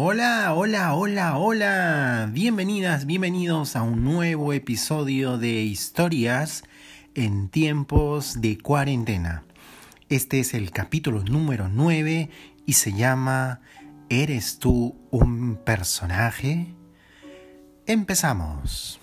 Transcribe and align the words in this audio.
Hola, 0.00 0.54
hola, 0.54 0.94
hola, 0.94 1.36
hola. 1.38 2.30
Bienvenidas, 2.32 3.04
bienvenidos 3.04 3.74
a 3.74 3.82
un 3.82 4.04
nuevo 4.04 4.52
episodio 4.52 5.38
de 5.38 5.62
Historias 5.64 6.62
en 7.16 7.48
tiempos 7.48 8.40
de 8.40 8.58
cuarentena. 8.58 9.42
Este 10.08 10.38
es 10.38 10.54
el 10.54 10.70
capítulo 10.70 11.24
número 11.24 11.68
9 11.68 12.30
y 12.64 12.72
se 12.74 12.92
llama 12.92 13.60
¿Eres 14.08 14.60
tú 14.60 14.94
un 15.10 15.56
personaje? 15.56 16.72
Empezamos. 17.84 19.00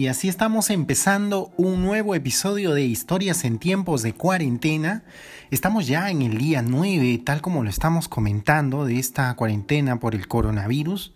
Y 0.00 0.08
así 0.08 0.30
estamos 0.30 0.70
empezando 0.70 1.52
un 1.58 1.82
nuevo 1.82 2.14
episodio 2.14 2.72
de 2.72 2.86
Historias 2.86 3.44
en 3.44 3.58
tiempos 3.58 4.00
de 4.00 4.14
cuarentena. 4.14 5.04
Estamos 5.50 5.86
ya 5.86 6.10
en 6.10 6.22
el 6.22 6.38
día 6.38 6.62
9, 6.62 7.20
tal 7.22 7.42
como 7.42 7.62
lo 7.62 7.68
estamos 7.68 8.08
comentando, 8.08 8.86
de 8.86 8.98
esta 8.98 9.34
cuarentena 9.34 10.00
por 10.00 10.14
el 10.14 10.26
coronavirus. 10.26 11.12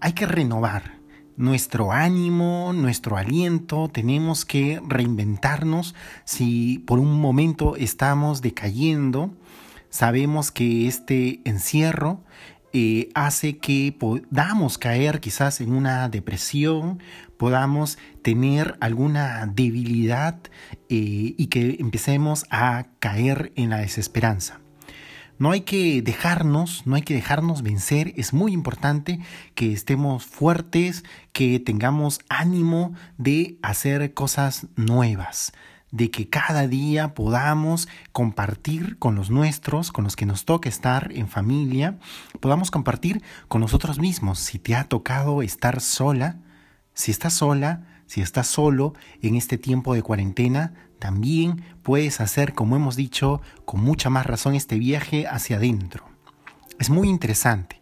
Hay 0.00 0.14
que 0.14 0.26
renovar 0.26 0.96
nuestro 1.36 1.92
ánimo, 1.92 2.72
nuestro 2.74 3.16
aliento, 3.16 3.88
tenemos 3.88 4.44
que 4.44 4.82
reinventarnos 4.84 5.94
si 6.24 6.80
por 6.88 6.98
un 6.98 7.20
momento 7.20 7.76
estamos 7.76 8.42
decayendo. 8.42 9.32
Sabemos 9.90 10.50
que 10.50 10.88
este 10.88 11.40
encierro 11.44 12.24
hace 13.14 13.58
que 13.58 13.94
podamos 13.98 14.78
caer 14.78 15.20
quizás 15.20 15.60
en 15.60 15.72
una 15.72 16.08
depresión, 16.08 17.00
podamos 17.36 17.98
tener 18.22 18.76
alguna 18.80 19.46
debilidad 19.46 20.38
eh, 20.88 21.34
y 21.36 21.46
que 21.46 21.76
empecemos 21.78 22.46
a 22.50 22.86
caer 22.98 23.52
en 23.54 23.70
la 23.70 23.78
desesperanza. 23.78 24.60
No 25.38 25.50
hay 25.50 25.62
que 25.62 26.00
dejarnos, 26.00 26.86
no 26.86 26.94
hay 26.94 27.02
que 27.02 27.14
dejarnos 27.14 27.62
vencer. 27.62 28.12
Es 28.16 28.32
muy 28.32 28.52
importante 28.52 29.18
que 29.54 29.72
estemos 29.72 30.24
fuertes, 30.24 31.04
que 31.32 31.58
tengamos 31.58 32.20
ánimo 32.28 32.94
de 33.18 33.58
hacer 33.62 34.14
cosas 34.14 34.68
nuevas, 34.76 35.52
de 35.94 36.10
que 36.10 36.28
cada 36.28 36.66
día 36.66 37.14
podamos 37.14 37.86
compartir 38.10 38.98
con 38.98 39.14
los 39.14 39.30
nuestros, 39.30 39.92
con 39.92 40.02
los 40.02 40.16
que 40.16 40.26
nos 40.26 40.44
toca 40.44 40.68
estar 40.68 41.12
en 41.14 41.28
familia, 41.28 42.00
podamos 42.40 42.72
compartir 42.72 43.22
con 43.46 43.60
nosotros 43.60 44.00
mismos. 44.00 44.40
Si 44.40 44.58
te 44.58 44.74
ha 44.74 44.84
tocado 44.84 45.40
estar 45.40 45.80
sola, 45.80 46.40
si 46.94 47.12
estás 47.12 47.34
sola, 47.34 47.86
si 48.06 48.22
estás 48.22 48.48
solo 48.48 48.94
en 49.22 49.36
este 49.36 49.56
tiempo 49.56 49.94
de 49.94 50.02
cuarentena, 50.02 50.74
también 50.98 51.62
puedes 51.84 52.20
hacer, 52.20 52.54
como 52.54 52.74
hemos 52.74 52.96
dicho, 52.96 53.40
con 53.64 53.80
mucha 53.80 54.10
más 54.10 54.26
razón 54.26 54.56
este 54.56 54.80
viaje 54.80 55.28
hacia 55.28 55.58
adentro. 55.58 56.06
Es 56.80 56.90
muy 56.90 57.08
interesante. 57.08 57.80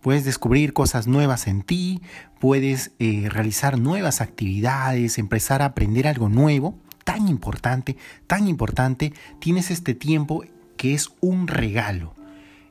Puedes 0.00 0.24
descubrir 0.24 0.72
cosas 0.72 1.06
nuevas 1.06 1.46
en 1.46 1.62
ti, 1.62 2.02
puedes 2.40 2.90
eh, 2.98 3.28
realizar 3.30 3.78
nuevas 3.78 4.20
actividades, 4.20 5.16
empezar 5.16 5.62
a 5.62 5.66
aprender 5.66 6.08
algo 6.08 6.28
nuevo 6.28 6.81
tan 7.04 7.28
importante, 7.28 7.96
tan 8.26 8.48
importante, 8.48 9.12
tienes 9.40 9.70
este 9.70 9.94
tiempo 9.94 10.44
que 10.76 10.94
es 10.94 11.10
un 11.20 11.48
regalo. 11.48 12.14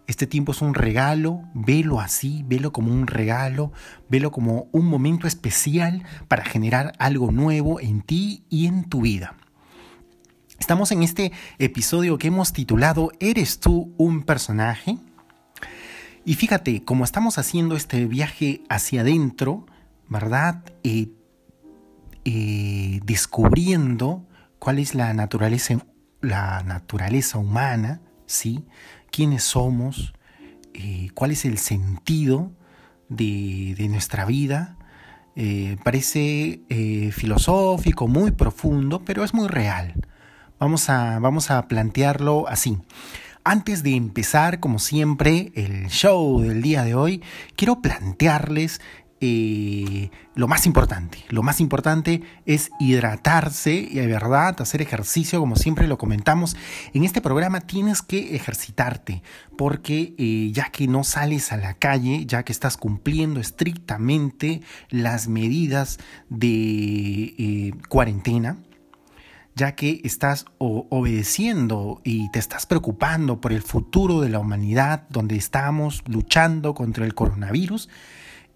Este 0.08 0.28
tiempo 0.28 0.52
es 0.52 0.62
un 0.62 0.73
regalo, 0.73 1.44
velo 1.54 2.02
así, 2.02 2.44
velo 2.46 2.73
como 2.73 2.92
un 2.92 3.08
regalo, 3.08 3.72
velo 4.10 4.32
como 4.32 4.68
un 4.72 4.86
momento 4.86 5.28
especial 5.28 6.04
para 6.28 6.44
generar 6.44 6.94
algo 7.00 7.32
nuevo 7.32 7.80
en 7.80 8.02
ti 8.02 8.44
y 8.50 8.66
en 8.66 8.84
tu 8.84 9.02
vida. 9.02 9.36
Estamos 10.60 10.92
en 10.92 11.02
este 11.02 11.32
episodio 11.60 12.18
que 12.18 12.28
hemos 12.28 12.54
titulado 12.54 13.12
¿Eres 13.20 13.60
tú 13.60 13.94
un 13.98 14.23
personaje? 14.23 14.98
Y 16.26 16.36
fíjate, 16.36 16.84
como 16.84 17.04
estamos 17.04 17.38
haciendo 17.38 17.76
este 17.76 18.06
viaje 18.06 18.61
hacia 18.70 19.02
adentro, 19.02 19.66
¿verdad? 20.08 20.64
Eh, 20.84 21.10
eh, 22.26 23.00
descubriendo 23.05 24.28
cuál 24.61 24.77
es 24.77 24.94
la 24.94 25.11
naturaleza, 25.16 25.80
la 26.22 26.61
naturaleza 26.61 27.39
humana, 27.39 27.99
¿sí? 28.27 28.64
quiénes 29.10 29.42
somos, 29.42 30.14
eh, 30.76 31.10
cuál 31.16 31.32
es 31.32 31.45
el 31.45 31.58
sentido 31.58 32.52
de, 33.10 33.76
nuestra 33.89 34.26
vida. 34.26 34.77
Eh, 35.36 35.77
parece 35.83 36.61
filosófico, 37.11 38.08
muy 38.08 38.30
profundo, 38.30 39.04
pero 39.04 39.23
es 39.23 39.33
muy 39.33 39.48
real. 39.48 39.95
Vamos 40.60 40.92
a, 40.92 41.17
vamos 41.17 41.49
a 41.49 41.67
plantearlo 41.67 42.48
así. 42.48 42.78
Antes 43.43 43.82
de 43.82 43.95
empezar, 43.95 44.60
como 44.60 44.78
siempre, 44.78 45.52
el 45.55 45.88
show 45.88 46.39
del 46.42 46.61
día 46.61 46.83
de 46.83 46.93
hoy, 46.93 47.23
quiero 47.55 47.82
plantearles 47.82 48.80
eh, 49.23 50.09
lo 50.33 50.48
más 50.48 50.65
importante. 50.65 51.20
Lo 51.30 51.43
más 51.43 51.61
importante 51.61 52.23
es 52.48 52.71
hidratarse 52.80 53.73
y 53.76 53.95
de 53.95 54.08
verdad 54.08 54.59
hacer 54.59 54.82
ejercicio, 54.82 55.39
como 55.39 55.55
siempre 55.55 55.87
lo 55.87 55.99
comentamos. 55.99 56.58
En 56.93 57.04
este 57.04 57.21
programa 57.21 57.61
tienes 57.61 58.02
que 58.02 58.36
ejercitarte, 58.36 59.21
porque 59.60 60.15
eh, 60.17 60.49
ya 60.52 60.71
que 60.71 60.87
no 60.87 61.04
sales 61.04 61.52
a 61.52 61.58
la 61.58 61.76
calle, 61.76 62.26
ya 62.26 62.42
que 62.42 62.52
estás 62.52 62.77
cumpliendo 62.77 63.39
estrictamente 63.39 64.61
las 64.89 65.27
medidas 65.27 65.99
de 66.30 67.36
eh, 67.37 67.73
cuarentena, 67.89 68.58
ya 69.54 69.76
que 69.76 70.02
estás 70.04 70.45
obedeciendo 70.58 72.02
y 72.04 72.31
te 72.31 72.39
estás 72.39 72.65
preocupando 72.65 73.39
por 73.39 73.54
el 73.54 73.61
futuro 73.61 74.21
de 74.21 74.30
la 74.30 74.39
humanidad, 74.39 75.08
donde 75.10 75.36
estamos 75.36 76.04
luchando 76.08 76.73
contra 76.73 77.05
el 77.05 77.14
coronavirus, 77.14 77.87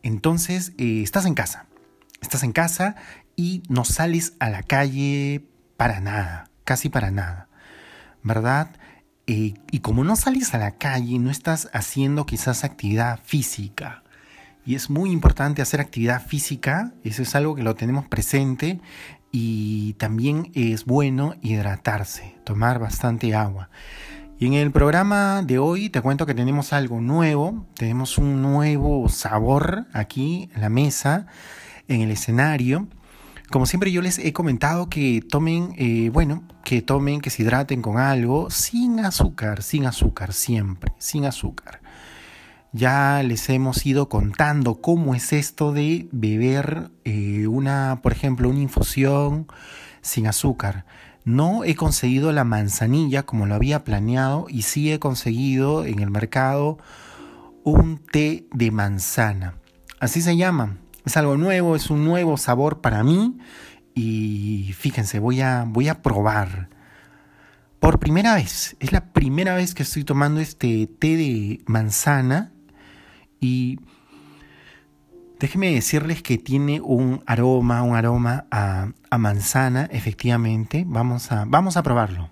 entonces, 0.06 0.74
eh, 0.78 1.02
estás 1.02 1.26
en 1.26 1.34
casa, 1.34 1.66
estás 2.22 2.44
en 2.44 2.52
casa 2.52 2.96
y 3.36 3.64
no 3.70 3.86
sales 3.86 4.34
a 4.38 4.52
la 4.52 4.62
calle 4.62 5.44
para 5.78 6.00
nada, 6.00 6.52
casi 6.64 6.90
para 6.90 7.10
nada, 7.10 7.50
¿verdad? 8.22 8.70
Eh, 9.26 9.56
y 9.72 9.80
como 9.80 10.04
no 10.04 10.16
sales 10.16 10.54
a 10.54 10.60
la 10.60 10.78
calle, 10.78 11.18
no 11.18 11.32
estás 11.32 11.72
haciendo 11.74 12.28
quizás 12.28 12.64
actividad 12.64 13.20
física. 13.24 14.04
Y 14.64 14.76
es 14.76 14.92
muy 14.92 15.10
importante 15.10 15.64
hacer 15.64 15.82
actividad 15.82 16.24
física, 16.24 16.94
eso 17.04 17.24
es 17.24 17.34
algo 17.34 17.56
que 17.56 17.64
lo 17.64 17.74
tenemos 17.74 18.08
presente. 18.08 18.82
Y 19.32 19.94
también 19.94 20.52
es 20.54 20.86
bueno 20.86 21.34
hidratarse, 21.42 22.36
tomar 22.44 22.78
bastante 22.78 23.34
agua. 23.34 23.72
Y 24.38 24.48
en 24.48 24.54
el 24.54 24.72
programa 24.72 25.44
de 25.44 25.60
hoy 25.60 25.90
te 25.90 26.02
cuento 26.02 26.26
que 26.26 26.34
tenemos 26.34 26.74
algo 26.74 27.00
nuevo, 27.00 27.66
tenemos 27.76 28.18
un 28.18 28.42
nuevo 28.42 29.08
sabor 29.08 29.88
aquí 29.94 30.50
en 30.54 30.60
la 30.60 30.68
mesa, 30.68 31.28
en 31.88 32.02
el 32.02 32.12
escenario. 32.12 32.90
Como 33.50 33.66
siempre 33.66 33.94
yo 33.94 34.02
les 34.02 34.20
he 34.20 34.34
comentado 34.34 34.90
que 34.90 35.22
tomen, 35.22 35.74
eh, 35.78 36.10
bueno, 36.12 36.44
que 36.66 36.82
tomen, 36.82 37.22
que 37.22 37.30
se 37.30 37.44
hidraten 37.44 37.82
con 37.82 37.98
algo 37.98 38.50
sin 38.50 39.00
azúcar, 39.00 39.64
sin 39.64 39.86
azúcar, 39.86 40.34
siempre, 40.34 40.92
sin 40.98 41.24
azúcar. 41.24 41.80
Ya 42.74 43.24
les 43.24 43.48
hemos 43.50 43.86
ido 43.86 44.10
contando 44.10 44.82
cómo 44.82 45.16
es 45.16 45.32
esto 45.32 45.72
de 45.72 46.10
beber 46.12 46.92
eh, 47.06 47.48
una, 47.48 48.02
por 48.04 48.12
ejemplo, 48.12 48.50
una 48.50 48.60
infusión 48.60 49.48
sin 50.02 50.28
azúcar. 50.28 50.86
No 51.26 51.64
he 51.64 51.76
conseguido 51.76 52.32
la 52.32 52.44
manzanilla 52.44 53.24
como 53.24 53.48
lo 53.48 53.56
había 53.56 53.84
planeado 53.84 54.46
y 54.48 54.62
sí 54.62 54.92
he 54.92 55.00
conseguido 55.00 55.84
en 55.84 56.00
el 56.00 56.12
mercado 56.12 56.78
un 57.64 57.98
té 57.98 58.46
de 58.54 58.70
manzana. 58.70 59.56
Así 60.00 60.22
se 60.22 60.38
llama. 60.38 60.78
Es 61.04 61.18
algo 61.18 61.36
nuevo, 61.36 61.76
es 61.76 61.90
un 61.90 62.06
nuevo 62.06 62.38
sabor 62.38 62.80
para 62.80 63.04
mí 63.04 63.40
y 63.96 64.72
fíjense, 64.78 65.18
voy 65.18 65.42
a, 65.42 65.66
voy 65.68 65.88
a 65.88 66.04
probar. 66.04 66.70
Por 67.80 68.00
primera 68.00 68.36
vez, 68.36 68.76
es 68.80 68.92
la 68.92 69.12
primera 69.12 69.56
vez 69.56 69.74
que 69.74 69.84
estoy 69.84 70.04
tomando 70.04 70.40
este 70.40 70.88
té 70.88 71.16
de 71.16 71.62
manzana 71.66 72.52
y 73.40 73.80
Déjenme 75.40 75.74
decirles 75.74 76.22
que 76.22 76.38
tiene 76.38 76.80
un 76.82 77.22
aroma, 77.26 77.82
un 77.84 77.96
aroma 77.96 78.46
a, 78.52 78.88
manzana, 79.18 79.88
efectivamente. 79.92 80.84
Vamos 80.88 81.32
a, 81.32 81.46
vamos 81.46 81.78
a 81.78 81.84
probarlo. 81.84 82.30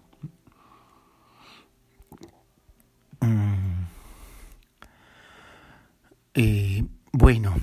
Mm. 3.19 3.85
Eh, 6.35 6.85
bueno, 7.11 7.55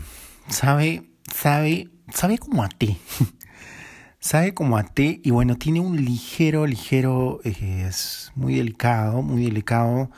sabe, 0.48 1.10
sabe, 1.32 1.88
sabe 2.12 2.38
como 2.38 2.62
a 2.62 2.68
té. 2.68 2.98
sabe 4.20 4.52
como 4.52 4.76
a 4.76 4.84
té 4.84 5.20
y 5.24 5.30
bueno, 5.30 5.56
tiene 5.56 5.80
un 5.80 6.04
ligero, 6.04 6.66
ligero, 6.66 7.40
eh, 7.44 7.86
es 7.88 8.30
muy 8.34 8.56
delicado, 8.56 9.22
muy 9.22 9.44
delicado 9.44 10.10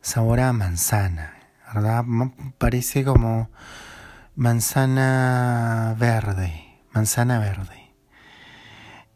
sabor 0.00 0.40
a 0.40 0.52
manzana, 0.52 1.34
¿verdad? 1.72 2.04
Parece 2.58 3.04
como 3.04 3.50
manzana 4.36 5.94
verde, 5.98 6.80
manzana 6.92 7.38
verde. 7.38 7.92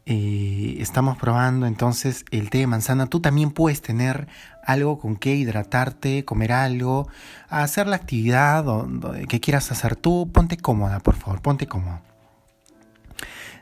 eh, 0.05 0.77
estamos 0.79 1.17
probando 1.17 1.67
entonces 1.67 2.25
el 2.31 2.49
té 2.49 2.59
de 2.59 2.67
manzana. 2.67 3.05
Tú 3.07 3.19
también 3.19 3.51
puedes 3.51 3.81
tener 3.81 4.27
algo 4.65 4.97
con 4.97 5.17
que 5.17 5.35
hidratarte, 5.35 6.25
comer 6.25 6.51
algo, 6.51 7.07
hacer 7.47 7.85
la 7.87 7.97
actividad 7.97 8.65
que 9.27 9.39
quieras 9.39 9.71
hacer 9.71 9.95
tú. 9.95 10.31
Ponte 10.33 10.57
cómoda, 10.57 10.99
por 10.99 11.15
favor, 11.15 11.41
ponte 11.41 11.67
cómoda. 11.67 12.01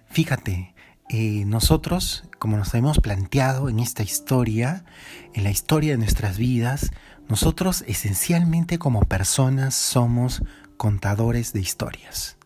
Fíjate, 0.10 0.74
eh, 1.10 1.44
nosotros, 1.46 2.24
como 2.40 2.56
nos 2.56 2.74
hemos 2.76 3.00
planteado 3.00 3.68
en 3.68 3.80
esta 3.80 4.04
historia, 4.04 4.86
en 5.34 5.44
la 5.44 5.52
historia 5.52 5.92
de 5.94 5.98
nuestras 5.98 6.38
vidas, 6.38 6.92
nosotros 7.28 7.84
esencialmente 7.88 8.80
como 8.80 9.02
personas 9.02 9.76
somos 9.76 10.44
contadores 10.78 11.54
de 11.54 11.60
historias. 11.60 12.38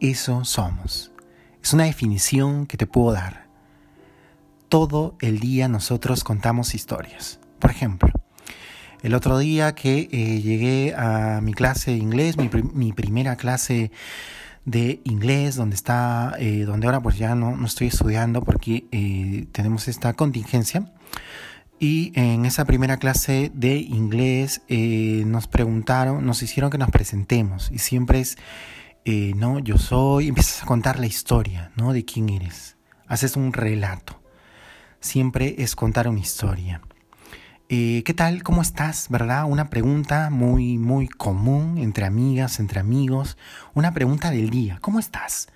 Eso 0.00 0.44
somos. 0.44 1.12
Es 1.62 1.72
una 1.72 1.84
definición 1.84 2.66
que 2.66 2.76
te 2.76 2.86
puedo 2.86 3.12
dar. 3.12 3.46
Todo 4.68 5.16
el 5.20 5.38
día 5.40 5.68
nosotros 5.68 6.22
contamos 6.24 6.74
historias. 6.74 7.40
Por 7.58 7.70
ejemplo, 7.70 8.10
el 9.02 9.14
otro 9.14 9.38
día 9.38 9.74
que 9.74 10.08
eh, 10.10 10.40
llegué 10.42 10.94
a 10.96 11.40
mi 11.40 11.54
clase 11.54 11.92
de 11.92 11.98
inglés, 11.98 12.36
mi, 12.36 12.92
primera 12.92 13.36
clase 13.36 13.90
de 14.64 15.00
inglés, 15.04 15.54
donde 15.54 15.76
está, 15.76 16.34
eh, 16.38 16.64
donde 16.64 16.86
ahora 16.86 17.00
pues 17.00 17.16
ya 17.16 17.34
no, 17.34 17.56
no 17.56 17.66
estoy 17.66 17.86
estudiando 17.86 18.42
porque 18.42 18.86
eh, 18.90 19.46
tenemos 19.52 19.88
esta 19.88 20.12
contingencia. 20.14 20.92
Y 21.78 22.12
en 22.14 22.46
esa 22.46 22.64
primera 22.64 22.96
clase 22.96 23.50
de 23.54 23.76
inglés 23.76 24.62
nos 24.68 25.46
preguntaron, 25.46 26.24
nos 26.24 26.42
hicieron 26.42 26.70
que 26.70 26.78
nos 26.78 26.90
presentemos. 26.90 27.70
Y 27.70 27.78
siempre 27.78 28.20
es, 28.20 28.38
no, 29.36 29.58
yo 29.58 29.76
soy, 29.76 30.28
empiezas 30.28 30.62
a 30.62 30.66
contar 30.66 30.98
la 30.98 31.06
historia, 31.06 31.72
¿no? 31.76 31.92
De 31.92 32.04
quién 32.04 32.30
eres. 32.30 32.76
Haces 33.06 33.36
un 33.36 33.52
relato. 33.52 34.20
Siempre 35.00 35.54
es 35.58 35.76
contar 35.76 36.08
una 36.08 36.20
historia. 36.20 36.80
Eh, 37.68 38.02
¿Qué 38.04 38.14
tal? 38.14 38.42
¿Cómo 38.42 38.62
estás? 38.62 39.08
¿Verdad? 39.10 39.44
Una 39.44 39.70
pregunta 39.70 40.30
muy, 40.30 40.78
muy 40.78 41.08
común 41.08 41.78
entre 41.78 42.06
amigas, 42.06 42.58
entre 42.58 42.80
amigos. 42.80 43.36
Una 43.74 43.92
pregunta 43.92 44.30
del 44.30 44.50
día. 44.50 44.78
¿Cómo 44.80 44.98
estás? 44.98 45.48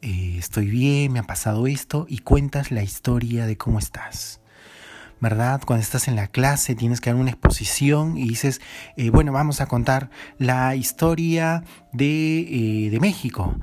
Eh, 0.00 0.36
estoy 0.38 0.66
bien, 0.66 1.12
me 1.12 1.20
ha 1.20 1.22
pasado 1.22 1.66
esto 1.66 2.06
y 2.08 2.18
cuentas 2.18 2.70
la 2.72 2.82
historia 2.82 3.46
de 3.46 3.56
cómo 3.56 3.78
estás. 3.78 4.41
¿Verdad? 5.22 5.62
Cuando 5.64 5.82
estás 5.82 6.06
en 6.06 6.16
la 6.16 6.26
clase 6.26 6.74
tienes 6.74 7.00
que 7.00 7.08
dar 7.08 7.18
una 7.18 7.30
exposición 7.30 8.18
y 8.18 8.28
dices, 8.28 8.60
eh, 8.98 9.08
bueno, 9.08 9.32
vamos 9.32 9.62
a 9.62 9.66
contar 9.66 10.10
la 10.36 10.76
historia 10.76 11.64
de, 11.92 12.90
de 12.90 13.00
México. 13.00 13.56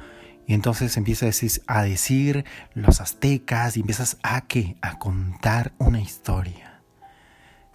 Y 0.48 0.56
entonces 0.56 0.98
empiezas 0.98 1.24
a 1.24 1.28
decir, 1.28 1.62
a 1.68 1.84
decir 1.84 2.46
los 2.74 3.02
aztecas 3.02 3.78
y 3.78 3.82
empiezas 3.82 4.18
a 4.24 4.42
qué? 4.42 4.78
A 4.82 4.98
contar 4.98 5.74
una 5.78 6.02
historia 6.02 6.70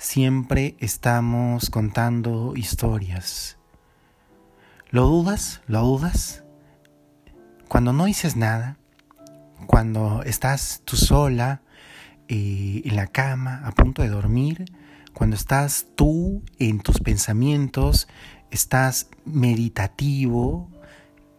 siempre 0.05 0.77
estamos 0.81 1.71
contando 1.71 2.53
historias. 2.57 3.57
¿Lo 4.91 5.07
dudas? 5.07 5.63
¿Lo 5.67 5.81
dudas? 5.81 6.45
Cuando 7.69 7.93
no 7.93 8.05
dices 8.05 8.37
nada, 8.37 8.77
cuando 9.67 10.23
estás 10.25 10.83
tú 10.85 10.97
sola 10.97 11.63
eh, 12.29 12.83
en 12.85 12.97
la 12.97 13.07
cama 13.07 13.63
a 13.65 13.73
punto 13.73 14.03
de 14.03 14.09
dormir, 14.09 14.65
cuando 15.13 15.37
estás 15.37 15.87
tú 15.95 16.43
en 16.59 16.81
tus 16.81 16.99
pensamientos, 17.01 18.09
estás 18.51 19.09
meditativo, 19.25 20.69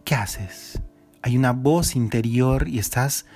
¿qué 0.04 0.14
haces? 0.14 0.80
Hay 1.22 1.36
una 1.36 1.52
voz 1.52 1.96
interior 1.96 2.68
y 2.68 2.78
estás 2.78 3.26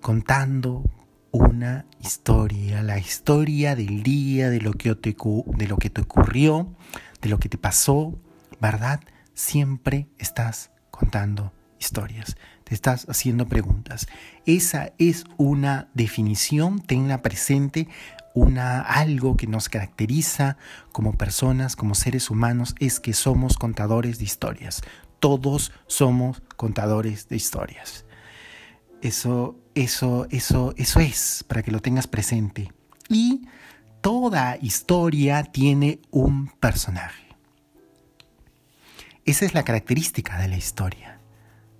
contando 0.00 0.84
una 1.32 1.86
historia, 2.00 2.82
la 2.82 2.98
historia 2.98 3.74
del 3.76 4.02
día, 4.02 4.50
de 4.50 4.60
lo 4.60 4.72
que 4.72 4.94
te, 4.94 5.14
de 5.14 5.66
lo 5.66 5.76
que 5.76 5.90
te 5.90 6.00
ocurrió, 6.00 6.74
de 7.20 7.28
lo 7.28 7.38
que 7.38 7.48
te 7.48 7.58
pasó, 7.58 8.18
¿verdad? 8.60 9.00
Siempre 9.34 10.08
estás 10.18 10.70
contando 10.90 11.52
historias, 11.78 12.36
te 12.66 12.74
estás 12.74 13.06
haciendo 13.08 13.46
preguntas. 13.46 14.08
Esa 14.44 14.92
es 14.98 15.24
una 15.36 15.88
definición, 15.94 16.80
tenla 16.80 17.22
presente, 17.22 17.86
una 18.34 18.80
algo 18.80 19.36
que 19.36 19.46
nos 19.46 19.68
caracteriza 19.68 20.56
como 20.90 21.12
personas, 21.12 21.76
como 21.76 21.94
seres 21.94 22.28
humanos 22.28 22.74
es 22.80 22.98
que 22.98 23.12
somos 23.12 23.56
contadores 23.56 24.18
de 24.18 24.24
historias. 24.24 24.82
Todos 25.20 25.70
somos 25.86 26.42
contadores 26.56 27.28
de 27.28 27.36
historias. 27.36 28.04
Eso, 29.00 29.56
eso, 29.76 30.26
eso, 30.30 30.74
eso 30.76 30.98
es, 30.98 31.44
para 31.46 31.62
que 31.62 31.70
lo 31.70 31.80
tengas 31.80 32.08
presente. 32.08 32.72
Y 33.08 33.46
toda 34.00 34.58
historia 34.60 35.44
tiene 35.44 36.00
un 36.10 36.48
personaje. 36.58 37.28
Esa 39.24 39.44
es 39.44 39.54
la 39.54 39.62
característica 39.62 40.36
de 40.38 40.48
la 40.48 40.56
historia. 40.56 41.15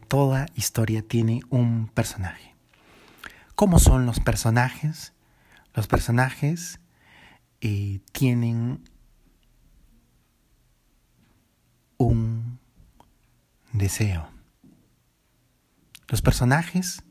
Toda 0.09 0.47
historia 0.55 1.03
tiene 1.03 1.41
un 1.51 1.89
personaje. 1.89 2.55
¿Cómo 3.55 3.79
son 3.79 4.07
los 4.07 4.21
personajes? 4.21 5.13
Los 5.75 5.87
personajes 5.89 6.79
eh, 7.61 8.01
tienen 8.13 8.85
un 11.97 12.59
deseo. 13.73 14.29
Los 16.09 16.23
personajes 16.23 17.03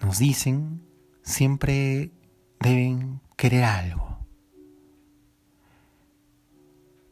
nos 0.00 0.18
dicen 0.18 0.82
siempre 1.22 2.10
deben 2.58 3.20
querer 3.36 3.64
algo. 3.64 4.26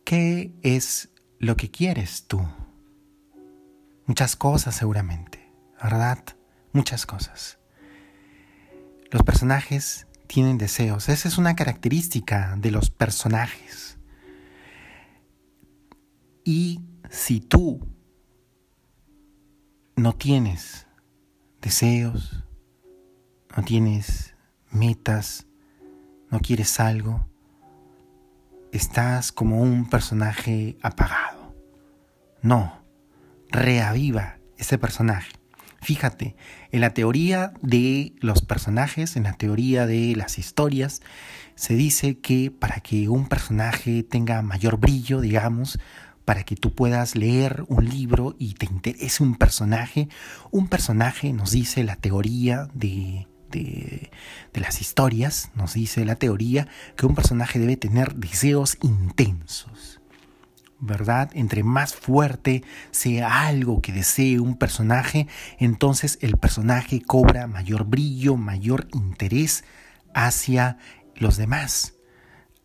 ¿Qué 0.04 0.54
es 0.62 1.10
lo 1.38 1.56
que 1.56 1.70
quieres 1.70 2.26
tú? 2.26 2.40
Muchas 4.08 4.36
cosas 4.36 4.74
seguramente, 4.74 5.52
¿verdad? 5.82 6.18
Muchas 6.72 7.04
cosas. 7.04 7.58
Los 9.10 9.22
personajes 9.22 10.06
tienen 10.26 10.56
deseos. 10.56 11.10
Esa 11.10 11.28
es 11.28 11.36
una 11.36 11.54
característica 11.54 12.56
de 12.56 12.70
los 12.70 12.88
personajes. 12.88 13.98
Y 16.42 16.80
si 17.10 17.40
tú 17.40 17.86
no 19.94 20.14
tienes 20.14 20.86
deseos, 21.60 22.44
no 23.54 23.62
tienes 23.62 24.34
metas, 24.70 25.46
no 26.30 26.40
quieres 26.40 26.80
algo, 26.80 27.28
estás 28.72 29.32
como 29.32 29.60
un 29.60 29.90
personaje 29.90 30.78
apagado. 30.82 31.54
No, 32.40 32.77
reaviva 33.50 34.38
ese 34.56 34.78
personaje. 34.78 35.30
Fíjate, 35.80 36.34
en 36.72 36.80
la 36.80 36.92
teoría 36.92 37.52
de 37.62 38.14
los 38.20 38.42
personajes, 38.42 39.16
en 39.16 39.22
la 39.22 39.34
teoría 39.34 39.86
de 39.86 40.14
las 40.16 40.38
historias, 40.38 41.00
se 41.54 41.74
dice 41.74 42.18
que 42.18 42.50
para 42.50 42.80
que 42.80 43.08
un 43.08 43.28
personaje 43.28 44.02
tenga 44.02 44.42
mayor 44.42 44.78
brillo, 44.78 45.20
digamos, 45.20 45.78
para 46.24 46.42
que 46.44 46.56
tú 46.56 46.74
puedas 46.74 47.16
leer 47.16 47.64
un 47.68 47.88
libro 47.88 48.36
y 48.38 48.54
te 48.54 48.66
interese 48.66 49.22
un 49.22 49.36
personaje, 49.36 50.08
un 50.50 50.68
personaje 50.68 51.32
nos 51.32 51.52
dice 51.52 51.84
la 51.84 51.96
teoría 51.96 52.68
de, 52.74 53.28
de, 53.50 54.10
las 54.52 54.80
historias, 54.80 55.50
nos 55.54 55.74
dice 55.74 56.04
la 56.04 56.16
teoría 56.16 56.68
que 56.96 57.06
un 57.06 57.14
personaje 57.14 57.58
debe 57.58 57.76
tener 57.76 58.14
deseos 58.14 58.76
intensos. 58.82 59.97
¿Verdad? 60.80 61.30
Entre 61.34 61.64
más 61.64 61.94
fuerte 61.94 62.62
sea 62.92 63.46
algo 63.46 63.82
que 63.82 63.92
desee 63.92 64.38
un 64.38 64.56
personaje, 64.56 65.26
entonces 65.58 66.18
el 66.22 66.36
personaje 66.36 67.02
cobra 67.02 67.48
mayor 67.48 67.84
brillo, 67.84 68.36
mayor 68.36 68.86
interés 68.92 69.64
hacia 70.14 70.78
los 71.16 71.36
demás, 71.36 71.94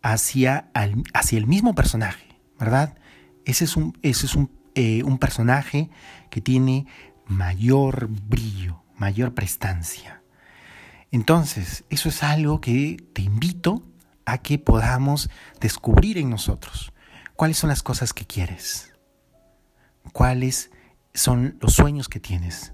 hacia, 0.02 0.70
el 0.74 1.46
mismo 1.46 1.74
personaje, 1.74 2.38
¿verdad? 2.58 2.96
Ese 3.44 3.64
es 3.64 3.76
un, 3.76 3.98
ese 4.02 4.26
es 4.26 4.36
un, 4.36 4.50
eh, 4.74 5.02
un 5.02 5.18
personaje 5.18 5.90
que 6.30 6.40
tiene 6.40 6.86
mayor 7.26 8.08
brillo, 8.08 8.82
mayor 8.96 9.34
prestancia. 9.34 10.22
Entonces, 11.10 11.84
eso 11.90 12.08
es 12.08 12.22
algo 12.22 12.60
que 12.60 12.96
te 13.12 13.22
invito 13.22 13.82
a 14.26 14.38
que 14.38 14.58
podamos 14.58 15.30
descubrir 15.60 16.18
en 16.18 16.30
nosotros. 16.30 16.92
¿Cuáles 17.36 17.58
son 17.58 17.68
las 17.68 17.82
cosas 17.82 18.12
que 18.12 18.26
quieres? 18.26 18.92
¿Cuáles 20.12 20.70
son 21.12 21.58
los 21.60 21.74
sueños 21.74 22.08
que 22.08 22.20
tienes? 22.20 22.72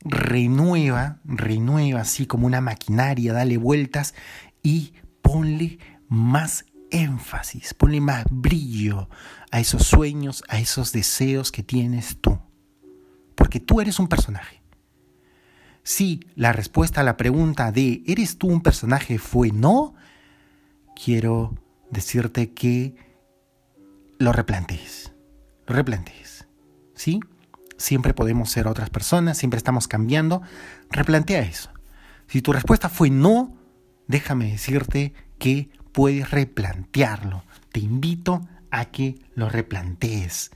Renueva, 0.00 1.18
renueva 1.24 2.00
así 2.00 2.26
como 2.26 2.46
una 2.46 2.60
maquinaria, 2.60 3.32
dale 3.32 3.56
vueltas 3.56 4.14
y 4.62 4.94
ponle 5.22 5.78
más 6.08 6.64
énfasis, 6.90 7.74
ponle 7.74 8.00
más 8.00 8.24
brillo 8.30 9.08
a 9.50 9.60
esos 9.60 9.84
sueños, 9.84 10.42
a 10.48 10.58
esos 10.58 10.92
deseos 10.92 11.52
que 11.52 11.62
tienes 11.62 12.18
tú. 12.20 12.38
porque 13.34 13.60
tú 13.60 13.80
eres 13.80 13.98
un 14.00 14.08
personaje. 14.08 14.62
Si 15.82 16.26
la 16.34 16.52
respuesta 16.52 17.02
a 17.02 17.04
la 17.04 17.16
pregunta 17.16 17.70
de 17.70 18.02
¿eres 18.06 18.38
tú 18.38 18.48
un 18.48 18.62
personaje? 18.62 19.18
fue 19.18 19.50
no, 19.52 19.94
quiero 20.96 21.54
decirte 21.90 22.52
que 22.52 22.96
lo 24.18 24.32
replantees. 24.32 25.12
Lo 25.66 25.74
replantees. 25.74 26.46
¿Sí? 26.94 27.20
Siempre 27.76 28.14
podemos 28.14 28.50
ser 28.50 28.66
otras 28.68 28.90
personas, 28.90 29.38
siempre 29.38 29.58
estamos 29.58 29.88
cambiando. 29.88 30.42
Replantea 30.90 31.40
eso. 31.40 31.70
Si 32.26 32.42
tu 32.42 32.52
respuesta 32.52 32.88
fue 32.88 33.10
no, 33.10 33.56
déjame 34.08 34.50
decirte 34.50 35.12
que 35.38 35.70
puedes 35.92 36.30
replantearlo. 36.30 37.44
Te 37.72 37.80
invito 37.80 38.46
a 38.70 38.86
que 38.86 39.16
lo 39.34 39.48
replantees. 39.48 40.50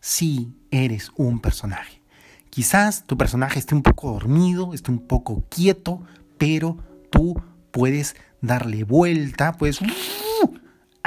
Si 0.00 0.54
eres 0.70 1.10
un 1.16 1.40
personaje. 1.40 2.02
Quizás 2.50 3.06
tu 3.06 3.18
personaje 3.18 3.58
esté 3.58 3.74
un 3.74 3.82
poco 3.82 4.12
dormido, 4.12 4.72
esté 4.72 4.90
un 4.90 5.06
poco 5.06 5.44
quieto, 5.48 6.02
pero 6.38 6.78
tú 7.10 7.40
puedes 7.70 8.16
darle 8.40 8.84
vuelta, 8.84 9.52
puedes 9.52 9.80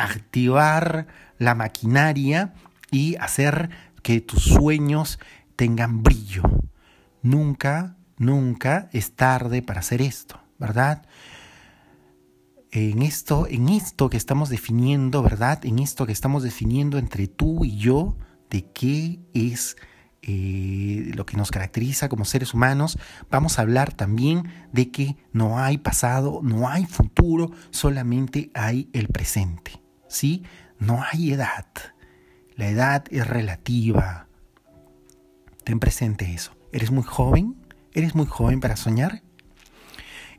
activar 0.04 1.08
la 1.38 1.56
maquinaria 1.56 2.54
y 2.92 3.16
hacer 3.18 3.70
que 4.02 4.22
tus 4.22 4.44
sueños 4.44 5.20
tengan 5.56 6.04
brillo. 6.04 6.44
Nunca, 7.22 7.98
nunca 8.18 8.90
es 8.94 9.14
tarde 9.16 9.62
para 9.62 9.82
hacer 9.82 10.02
esto, 10.02 10.40
¿verdad? 10.58 11.06
En 12.72 13.02
esto, 13.02 13.48
en 13.50 13.70
esto 13.70 14.10
que 14.10 14.18
estamos 14.18 14.50
definiendo, 14.50 15.22
¿verdad? 15.22 15.66
En 15.66 15.80
esto 15.80 16.06
que 16.06 16.14
estamos 16.14 16.44
definiendo 16.44 16.98
entre 16.98 17.28
tú 17.28 17.66
y 17.66 17.78
yo, 17.78 18.16
de 18.50 18.66
qué 18.72 19.20
es 19.34 19.76
eh, 20.22 21.12
lo 21.16 21.26
que 21.26 21.38
nos 21.38 21.50
caracteriza 21.50 22.10
como 22.10 22.26
seres 22.26 22.54
humanos, 22.54 22.98
vamos 23.32 23.58
a 23.58 23.62
hablar 23.62 23.94
también 23.94 24.52
de 24.72 24.92
que 24.92 25.18
no 25.32 25.60
hay 25.60 25.78
pasado, 25.78 26.42
no 26.44 26.70
hay 26.70 26.86
futuro, 26.86 27.52
solamente 27.72 28.52
hay 28.54 28.90
el 28.94 29.08
presente. 29.08 29.79
¿Sí? 30.10 30.44
No 30.80 31.02
hay 31.02 31.32
edad. 31.32 31.66
La 32.56 32.68
edad 32.68 33.06
es 33.12 33.26
relativa. 33.26 34.28
Ten 35.64 35.80
presente 35.80 36.34
eso. 36.34 36.58
¿Eres 36.74 36.92
muy 36.92 37.04
joven? 37.04 37.56
¿Eres 37.94 38.16
muy 38.16 38.26
joven 38.26 38.60
para 38.60 38.76
soñar? 38.76 39.22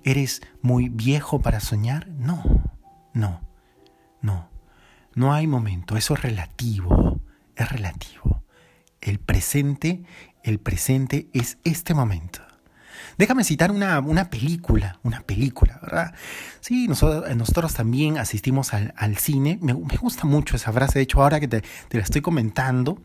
¿Eres 0.04 0.42
muy 0.60 0.88
viejo 0.88 1.40
para 1.40 1.60
soñar? 1.60 2.08
No, 2.08 2.42
no, 3.14 3.40
no. 4.20 4.50
No 5.14 5.32
hay 5.32 5.46
momento. 5.46 5.96
Eso 5.96 6.14
es 6.14 6.22
relativo. 6.22 7.20
Es 7.56 7.70
relativo. 7.70 8.44
El 9.00 9.18
presente, 9.18 10.02
el 10.42 10.58
presente 10.58 11.28
es 11.32 11.58
este 11.64 11.94
momento. 11.94 12.40
Déjame 13.20 13.44
citar 13.44 13.70
una, 13.70 14.00
una, 14.00 14.30
película, 14.30 14.98
una 15.02 15.20
película, 15.20 15.78
¿verdad? 15.82 16.14
Sí, 16.60 16.88
nosotros, 16.88 17.36
nosotros 17.36 17.74
también 17.74 18.16
asistimos 18.16 18.72
al, 18.72 18.94
al 18.96 19.18
cine. 19.18 19.58
Me, 19.60 19.74
me, 19.74 19.96
gusta 20.00 20.24
mucho 20.24 20.56
esa 20.56 20.72
frase. 20.72 21.00
De 21.00 21.02
hecho, 21.02 21.22
ahora 21.22 21.38
que 21.38 21.46
te, 21.46 21.60
te, 21.60 21.98
la 21.98 22.02
estoy 22.02 22.22
comentando, 22.22 22.98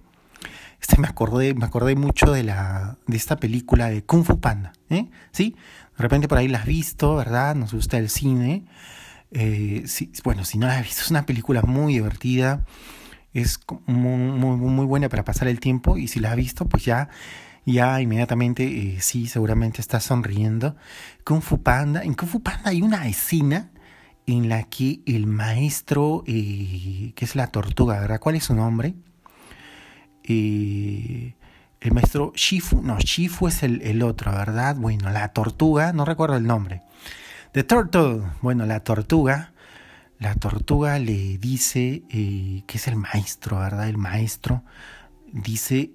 este, 0.80 1.02
me, 1.02 1.10
acordé, 1.10 1.54
me 1.54 1.66
acordé 1.66 1.98
mucho 1.98 2.32
de, 2.32 2.44
la, 2.44 2.98
de 3.08 3.18
esta 3.18 3.36
película 3.36 3.90
de 3.90 4.06
Kung 4.06 4.24
Fu 4.24 4.40
Panda. 4.40 4.72
¿eh? 4.90 5.10
Sí, 5.34 5.54
de 5.98 6.02
repente 6.02 6.30
por 6.30 6.38
ahí 6.38 6.48
la 6.48 6.60
has 6.60 6.66
visto, 6.66 7.18
¿verdad? 7.18 7.54
Nos 7.54 7.74
gusta 7.74 7.98
el 7.98 8.10
cine. 8.10 8.64
Eh, 9.32 9.84
bueno, 10.24 10.46
si 10.46 10.58
no 10.58 10.68
la 10.68 10.78
has 10.78 10.84
visto, 10.84 11.02
es 11.02 11.12
una 11.12 11.26
película 11.26 11.62
muy 11.62 11.96
divertida 11.96 12.64
es 13.34 13.60
muy, 13.86 14.56
muy, 14.56 14.86
buena 14.86 15.10
para 15.10 15.26
pasar 15.26 15.50
el 15.50 15.60
tiempo 15.60 15.98
y 15.98 16.08
si 16.08 16.22
la 16.22 16.32
has 16.32 16.38
visto, 16.38 16.70
pues 16.70 16.86
ya, 16.86 17.10
ya 17.66 18.00
inmediatamente 18.00 18.64
eh, 18.64 19.02
sí, 19.02 19.28
seguramente 19.28 19.82
estás 19.82 20.04
sonriendo. 20.06 20.76
Kung 21.24 21.42
Fu 21.42 21.62
Panda, 21.62 22.04
en 22.04 22.14
Kung 22.14 22.30
Fu 22.30 22.42
Panda 22.42 22.70
hay 22.70 22.82
una 22.82 23.08
escena 23.08 23.72
en 24.28 24.50
la 24.50 24.64
que 24.64 25.02
el 25.06 25.28
maestro, 25.28 26.24
eh, 26.28 27.14
que 27.16 27.26
es 27.26 27.36
la 27.36 27.48
tortuga, 27.48 28.00
¿verdad? 28.00 28.20
¿Cuál 28.20 28.36
es 28.36 28.46
su 28.46 28.56
nombre? 28.56 28.96
Eh, 30.24 31.36
el 31.82 31.92
maestro 31.92 32.32
Shifu, 32.36 32.82
no, 32.82 32.98
Shifu 33.00 33.48
es 33.48 33.64
el, 33.64 34.02
otro, 34.04 34.32
¿verdad? 34.32 34.76
Bueno, 34.76 35.12
la 35.12 35.30
tortuga, 35.30 35.94
no 35.94 36.06
recuerdo 36.06 36.38
el 36.38 36.46
nombre. 36.46 36.82
The 37.54 37.64
Turtle, 37.64 38.22
bueno, 38.42 38.66
la 38.66 38.82
tortuga 38.82 39.52
la 40.18 40.34
tortuga 40.36 40.98
le 40.98 41.38
dice 41.38 42.04
eh, 42.10 42.64
que 42.66 42.78
es 42.78 42.88
el 42.88 42.96
maestro, 42.96 43.60
¿verdad? 43.60 43.90
El 43.90 43.98
maestro 43.98 44.64
dice 45.34 45.92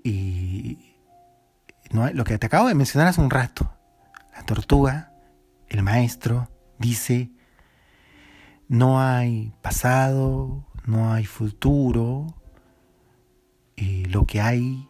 no, 1.91 2.11
lo 2.13 2.25
que 2.25 2.39
te 2.39 2.47
acabo 2.47 2.69
de 2.69 2.75
mencionar 2.75 3.09
hace 3.09 3.21
un 3.21 3.31
rato. 3.31 3.73
La 4.35 4.45
tortuga, 4.45 5.13
el 5.69 5.83
maestro, 5.83 6.49
dice, 6.79 7.31
no 8.69 9.01
hay 9.01 9.53
pasado, 9.63 10.67
no 10.87 11.13
hay 11.13 11.27
futuro, 11.27 12.35
eh, 13.77 14.05
lo 14.09 14.27
que 14.27 14.41
hay 14.41 14.89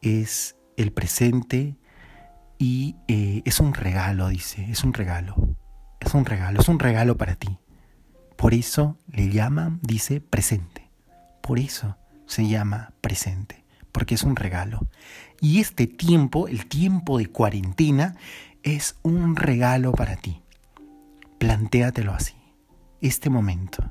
es 0.00 0.56
el 0.76 0.92
presente 0.92 1.76
y 2.58 2.96
es 3.08 3.58
un 3.58 3.72
regalo, 3.72 4.28
dice, 4.28 4.70
es 4.70 4.84
un 4.84 4.92
regalo, 4.92 5.34
es 5.98 6.14
un 6.14 6.24
regalo, 6.24 6.60
es 6.60 6.68
un 6.68 6.78
regalo 6.78 7.16
para 7.16 7.34
ti. 7.34 7.58
Por 8.36 8.54
eso 8.54 8.98
le 9.08 9.30
llaman, 9.30 9.80
dice, 9.82 10.20
presente. 10.20 10.90
Por 11.42 11.58
eso 11.58 11.96
se 12.26 12.46
llama 12.46 12.92
presente, 13.00 13.59
porque 13.92 14.14
es 14.14 14.22
un 14.22 14.36
regalo. 14.36 14.86
Y 15.40 15.60
este 15.60 15.86
tiempo, 15.86 16.48
el 16.48 16.66
tiempo 16.66 17.18
de 17.18 17.26
cuarentena, 17.26 18.16
es 18.62 18.96
un 19.02 19.36
regalo 19.36 19.92
para 19.92 20.16
ti. 20.16 20.42
Plantéatelo 21.38 22.12
así, 22.12 22.34
este 23.00 23.30
momento. 23.30 23.90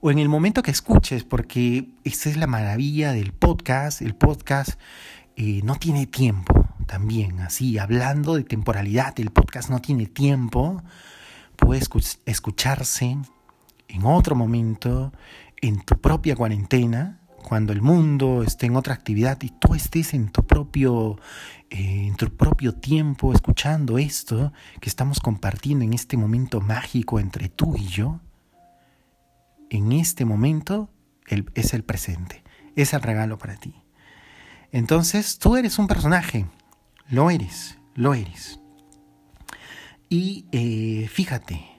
O 0.00 0.10
en 0.10 0.18
el 0.18 0.28
momento 0.28 0.62
que 0.62 0.70
escuches, 0.70 1.24
porque 1.24 1.90
esa 2.04 2.28
es 2.28 2.36
la 2.36 2.46
maravilla 2.46 3.12
del 3.12 3.32
podcast. 3.32 4.02
El 4.02 4.14
podcast 4.14 4.80
eh, 5.36 5.60
no 5.62 5.76
tiene 5.76 6.06
tiempo 6.06 6.66
también, 6.86 7.40
así, 7.40 7.78
hablando 7.78 8.34
de 8.34 8.44
temporalidad, 8.44 9.18
el 9.20 9.30
podcast 9.30 9.70
no 9.70 9.80
tiene 9.80 10.06
tiempo. 10.06 10.82
Puede 11.56 11.82
escucharse 12.26 13.16
en 13.88 14.04
otro 14.04 14.34
momento, 14.34 15.12
en 15.60 15.80
tu 15.82 16.00
propia 16.00 16.34
cuarentena, 16.34 17.20
cuando 17.42 17.72
el 17.72 17.82
mundo 17.82 18.42
esté 18.42 18.66
en 18.66 18.76
otra 18.76 18.94
actividad 18.94 19.38
y 19.42 19.50
tú 19.50 19.74
estés 19.74 20.14
en 20.14 20.30
tu 20.30 20.46
propio, 20.46 21.18
eh, 21.70 22.06
en 22.06 22.16
tu 22.16 22.28
propio 22.34 22.74
tiempo 22.74 23.32
escuchando 23.32 23.98
esto 23.98 24.52
que 24.80 24.88
estamos 24.88 25.20
compartiendo 25.20 25.84
en 25.84 25.92
este 25.92 26.16
momento 26.16 26.60
mágico 26.60 27.20
entre 27.20 27.48
tú 27.48 27.76
y 27.76 27.86
yo, 27.86 28.20
en 29.70 29.92
este 29.92 30.24
momento 30.24 30.90
es 31.54 31.74
el 31.74 31.84
presente, 31.84 32.42
es 32.76 32.92
el 32.92 33.02
regalo 33.02 33.38
para 33.38 33.56
ti. 33.56 33.74
Entonces 34.70 35.38
tú 35.38 35.56
eres 35.56 35.78
un 35.78 35.86
personaje, 35.86 36.46
lo 37.08 37.30
eres, 37.30 37.78
lo 37.94 38.14
eres. 38.14 38.58
Y 40.08 40.46
eh, 40.52 41.08
fíjate, 41.08 41.72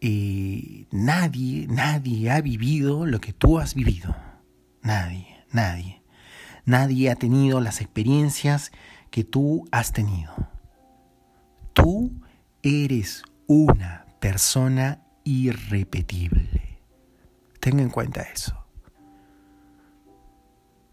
eh, 0.00 0.86
nadie, 0.92 1.66
nadie 1.68 2.30
ha 2.30 2.40
vivido 2.40 3.04
lo 3.04 3.20
que 3.20 3.32
tú 3.32 3.58
has 3.58 3.74
vivido. 3.74 4.14
Nadie, 4.88 5.44
nadie. 5.52 6.00
Nadie 6.64 7.10
ha 7.10 7.14
tenido 7.14 7.60
las 7.60 7.82
experiencias 7.82 8.72
que 9.10 9.22
tú 9.22 9.68
has 9.70 9.92
tenido. 9.92 10.32
Tú 11.74 12.10
eres 12.62 13.22
una 13.46 14.06
persona 14.18 15.02
irrepetible. 15.24 16.80
Tenga 17.60 17.82
en 17.82 17.90
cuenta 17.90 18.22
eso. 18.22 18.64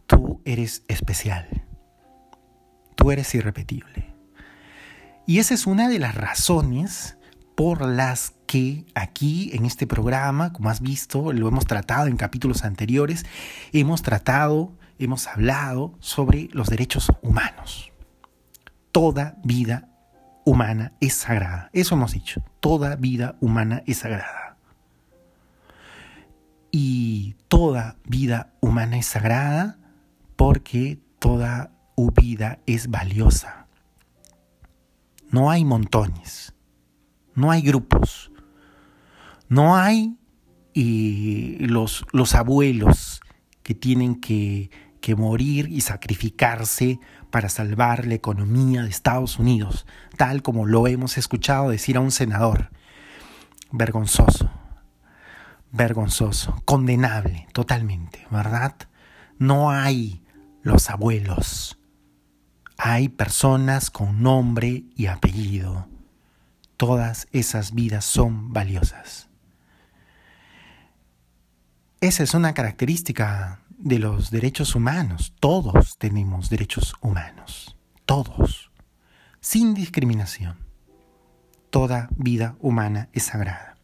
Tú 0.07 0.41
eres 0.43 0.83
especial. 0.89 1.63
Tú 2.95 3.11
eres 3.13 3.33
irrepetible. 3.33 4.13
Y 5.25 5.39
esa 5.39 5.53
es 5.53 5.65
una 5.65 5.87
de 5.87 5.99
las 5.99 6.15
razones 6.15 7.17
por 7.55 7.87
las 7.87 8.34
que 8.45 8.85
aquí 8.95 9.51
en 9.53 9.65
este 9.65 9.87
programa, 9.87 10.53
como 10.53 10.69
has 10.69 10.81
visto, 10.81 11.33
lo 11.33 11.47
hemos 11.47 11.65
tratado 11.65 12.07
en 12.07 12.17
capítulos 12.17 12.63
anteriores, 12.63 13.25
hemos 13.73 14.01
tratado, 14.01 14.73
hemos 14.99 15.27
hablado 15.27 15.93
sobre 15.99 16.49
los 16.51 16.67
derechos 16.69 17.11
humanos. 17.21 17.91
Toda 18.91 19.37
vida 19.43 19.89
humana 20.45 20.93
es 21.01 21.15
sagrada. 21.15 21.69
Eso 21.73 21.95
hemos 21.95 22.13
dicho. 22.13 22.41
Toda 22.59 22.95
vida 22.95 23.35
humana 23.41 23.83
es 23.85 23.97
sagrada. 23.99 24.57
Y 26.71 27.35
toda 27.47 27.97
vida 28.05 28.53
humana 28.61 28.97
es 28.97 29.05
sagrada 29.05 29.77
porque 30.35 30.99
toda 31.19 31.71
vida 31.97 32.59
es 32.65 32.89
valiosa. 32.89 33.67
No 35.31 35.49
hay 35.49 35.65
montones 35.65 36.55
no 37.35 37.51
hay 37.51 37.61
grupos, 37.61 38.31
no 39.49 39.75
hay 39.75 40.17
los, 40.75 42.05
los 42.11 42.35
abuelos 42.35 43.21
que 43.63 43.73
tienen 43.73 44.15
que, 44.15 44.69
que 45.05 45.15
morir 45.15 45.67
y 45.69 45.81
sacrificarse 45.81 46.99
para 47.29 47.49
salvar 47.49 48.07
la 48.07 48.15
economía 48.15 48.81
de 48.81 48.89
Estados 48.89 49.37
Unidos, 49.37 49.85
tal 50.17 50.41
como 50.41 50.65
lo 50.65 50.87
hemos 50.87 51.17
escuchado 51.17 51.69
decir 51.69 51.97
a 51.97 51.99
un 51.99 52.09
senador. 52.09 52.71
Vergonzoso, 53.71 54.49
vergonzoso, 55.71 56.61
condenable 56.65 57.47
totalmente, 57.53 58.25
¿verdad? 58.31 58.75
No 59.37 59.69
hay 59.69 60.23
los 60.63 60.89
abuelos, 60.89 61.77
hay 62.77 63.09
personas 63.09 63.91
con 63.91 64.23
nombre 64.23 64.85
y 64.95 65.05
apellido. 65.05 65.87
Todas 66.77 67.27
esas 67.31 67.73
vidas 67.73 68.05
son 68.05 68.53
valiosas. 68.53 69.29
Esa 72.05 72.21
es 72.21 72.35
una 72.35 72.53
característica 72.53 73.62
de 73.79 73.97
los 73.97 74.29
derechos 74.29 74.75
humanos. 74.75 75.33
Todos 75.39 75.97
tenemos 75.97 76.51
derechos 76.51 76.93
humanos. 77.01 77.75
Todos. 78.05 78.69
Sin 79.39 79.74
discriminación. 79.74 80.55
Toda 81.71 82.09
vida 82.15 82.57
humana 82.59 83.09
es 83.13 83.24
sagrada. 83.24 83.75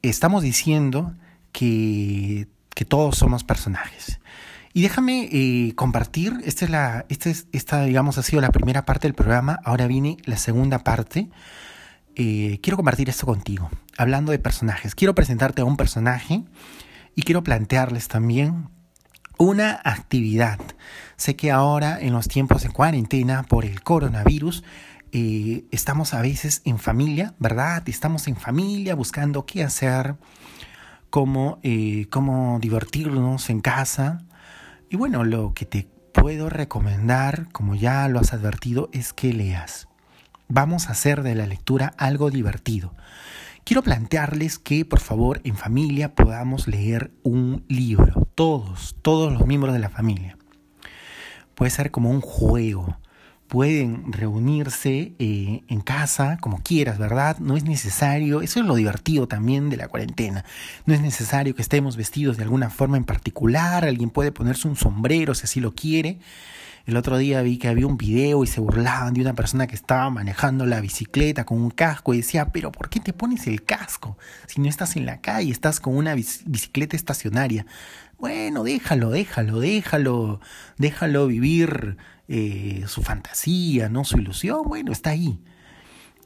Estamos 0.00 0.42
diciendo 0.42 1.14
que, 1.52 2.48
todos 2.88 3.18
somos 3.18 3.44
personajes. 3.44 4.18
Y 4.72 4.80
déjame 4.80 5.28
eh, 5.30 5.74
compartir, 5.74 6.40
esta, 6.46 6.64
es 6.64 6.70
la, 6.70 7.04
esta, 7.10 7.28
es, 7.28 7.48
esta, 7.52 7.84
digamos, 7.84 8.16
ha 8.16 8.22
sido 8.22 8.40
la 8.40 8.50
primera 8.50 8.86
parte 8.86 9.08
del 9.08 9.14
programa, 9.14 9.60
ahora 9.62 9.86
viene 9.88 10.16
la 10.24 10.38
segunda 10.38 10.78
parte. 10.78 11.28
Eh, 12.16 12.60
quiero 12.62 12.78
compartir 12.78 13.10
esto 13.10 13.26
contigo, 13.26 13.70
hablando 13.96 14.32
de 14.32 14.38
personajes. 14.38 14.94
Quiero 14.94 15.14
presentarte 15.14 15.62
a 15.62 15.64
un 15.64 15.76
personaje 15.76 16.44
y 17.14 17.22
quiero 17.22 17.42
plantearles 17.42 18.08
también 18.08 18.68
una 19.38 19.80
actividad. 19.84 20.58
Sé 21.16 21.36
que 21.36 21.50
ahora, 21.50 21.98
en 22.00 22.12
los 22.12 22.28
tiempos 22.28 22.62
de 22.62 22.70
cuarentena 22.70 23.42
por 23.42 23.64
el 23.64 23.82
coronavirus, 23.82 24.62
eh, 25.12 25.64
estamos 25.70 26.14
a 26.14 26.22
veces 26.22 26.62
en 26.64 26.78
familia, 26.78 27.34
¿verdad? 27.38 27.82
Estamos 27.88 28.28
en 28.28 28.36
familia 28.36 28.94
buscando 28.94 29.44
qué 29.44 29.62
hacer, 29.64 30.16
cómo, 31.10 31.60
cómo 32.10 32.58
divertirnos 32.60 33.50
en 33.50 33.60
casa. 33.60 34.22
Y 34.88 34.96
bueno, 34.96 35.24
lo 35.24 35.54
que 35.54 35.66
te 35.66 35.88
puedo 36.12 36.48
recomendar, 36.48 37.48
como 37.52 37.74
ya 37.74 38.08
lo 38.08 38.20
has 38.20 38.32
advertido, 38.32 38.88
es 38.92 39.12
que 39.12 39.32
leas. 39.32 39.88
Vamos 40.48 40.88
a 40.88 40.92
hacer 40.92 41.22
de 41.22 41.34
la 41.34 41.46
lectura 41.46 41.94
algo 41.98 42.30
divertido. 42.30 42.94
Quiero 43.64 43.82
plantearles 43.82 44.58
que 44.58 44.84
por 44.84 44.98
favor 44.98 45.40
en 45.44 45.56
familia 45.56 46.16
podamos 46.16 46.66
leer 46.66 47.12
un 47.22 47.64
libro, 47.68 48.26
todos, 48.34 48.96
todos 49.02 49.32
los 49.32 49.46
miembros 49.46 49.72
de 49.72 49.78
la 49.78 49.88
familia. 49.88 50.36
Puede 51.54 51.70
ser 51.70 51.92
como 51.92 52.10
un 52.10 52.20
juego, 52.20 52.98
pueden 53.46 54.12
reunirse 54.12 55.12
eh, 55.20 55.62
en 55.68 55.80
casa 55.80 56.38
como 56.40 56.60
quieras, 56.64 56.98
¿verdad? 56.98 57.38
No 57.38 57.56
es 57.56 57.62
necesario, 57.62 58.42
eso 58.42 58.58
es 58.58 58.66
lo 58.66 58.74
divertido 58.74 59.28
también 59.28 59.70
de 59.70 59.76
la 59.76 59.86
cuarentena, 59.86 60.44
no 60.84 60.92
es 60.92 61.00
necesario 61.00 61.54
que 61.54 61.62
estemos 61.62 61.96
vestidos 61.96 62.38
de 62.38 62.42
alguna 62.42 62.68
forma 62.68 62.96
en 62.96 63.04
particular, 63.04 63.84
alguien 63.84 64.10
puede 64.10 64.32
ponerse 64.32 64.66
un 64.66 64.74
sombrero 64.74 65.36
si 65.36 65.44
así 65.44 65.60
lo 65.60 65.72
quiere. 65.72 66.18
El 66.84 66.96
otro 66.96 67.16
día 67.16 67.42
vi 67.42 67.58
que 67.58 67.68
había 67.68 67.86
un 67.86 67.96
video 67.96 68.42
y 68.42 68.48
se 68.48 68.60
burlaban 68.60 69.14
de 69.14 69.20
una 69.20 69.34
persona 69.34 69.68
que 69.68 69.76
estaba 69.76 70.10
manejando 70.10 70.66
la 70.66 70.80
bicicleta 70.80 71.44
con 71.44 71.60
un 71.62 71.70
casco 71.70 72.12
y 72.12 72.16
decía, 72.18 72.46
pero 72.46 72.72
¿por 72.72 72.88
qué 72.88 72.98
te 72.98 73.12
pones 73.12 73.46
el 73.46 73.62
casco 73.62 74.18
si 74.46 74.60
no 74.60 74.68
estás 74.68 74.96
en 74.96 75.06
la 75.06 75.20
calle, 75.20 75.52
estás 75.52 75.78
con 75.78 75.96
una 75.96 76.14
bicicleta 76.14 76.96
estacionaria? 76.96 77.66
Bueno, 78.18 78.64
déjalo, 78.64 79.10
déjalo, 79.10 79.60
déjalo, 79.60 80.40
déjalo 80.76 81.26
vivir 81.28 81.98
eh, 82.26 82.84
su 82.88 83.02
fantasía, 83.02 83.88
¿no? 83.88 84.04
Su 84.04 84.18
ilusión, 84.18 84.62
bueno, 84.66 84.90
está 84.90 85.10
ahí. 85.10 85.40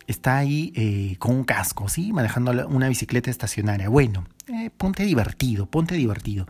Está 0.07 0.39
ahí 0.39 0.73
eh, 0.77 1.17
con 1.19 1.35
un 1.35 1.45
casco, 1.45 1.89
¿sí? 1.89 2.13
Manejando 2.13 2.67
una 2.69 2.89
bicicleta 2.89 3.31
estacionaria. 3.31 3.89
Bueno, 3.89 4.25
eh, 4.49 4.71
ponte 4.71 5.05
divertido, 5.05 5.67
ponte 5.67 5.97
divertido. 5.97 6.47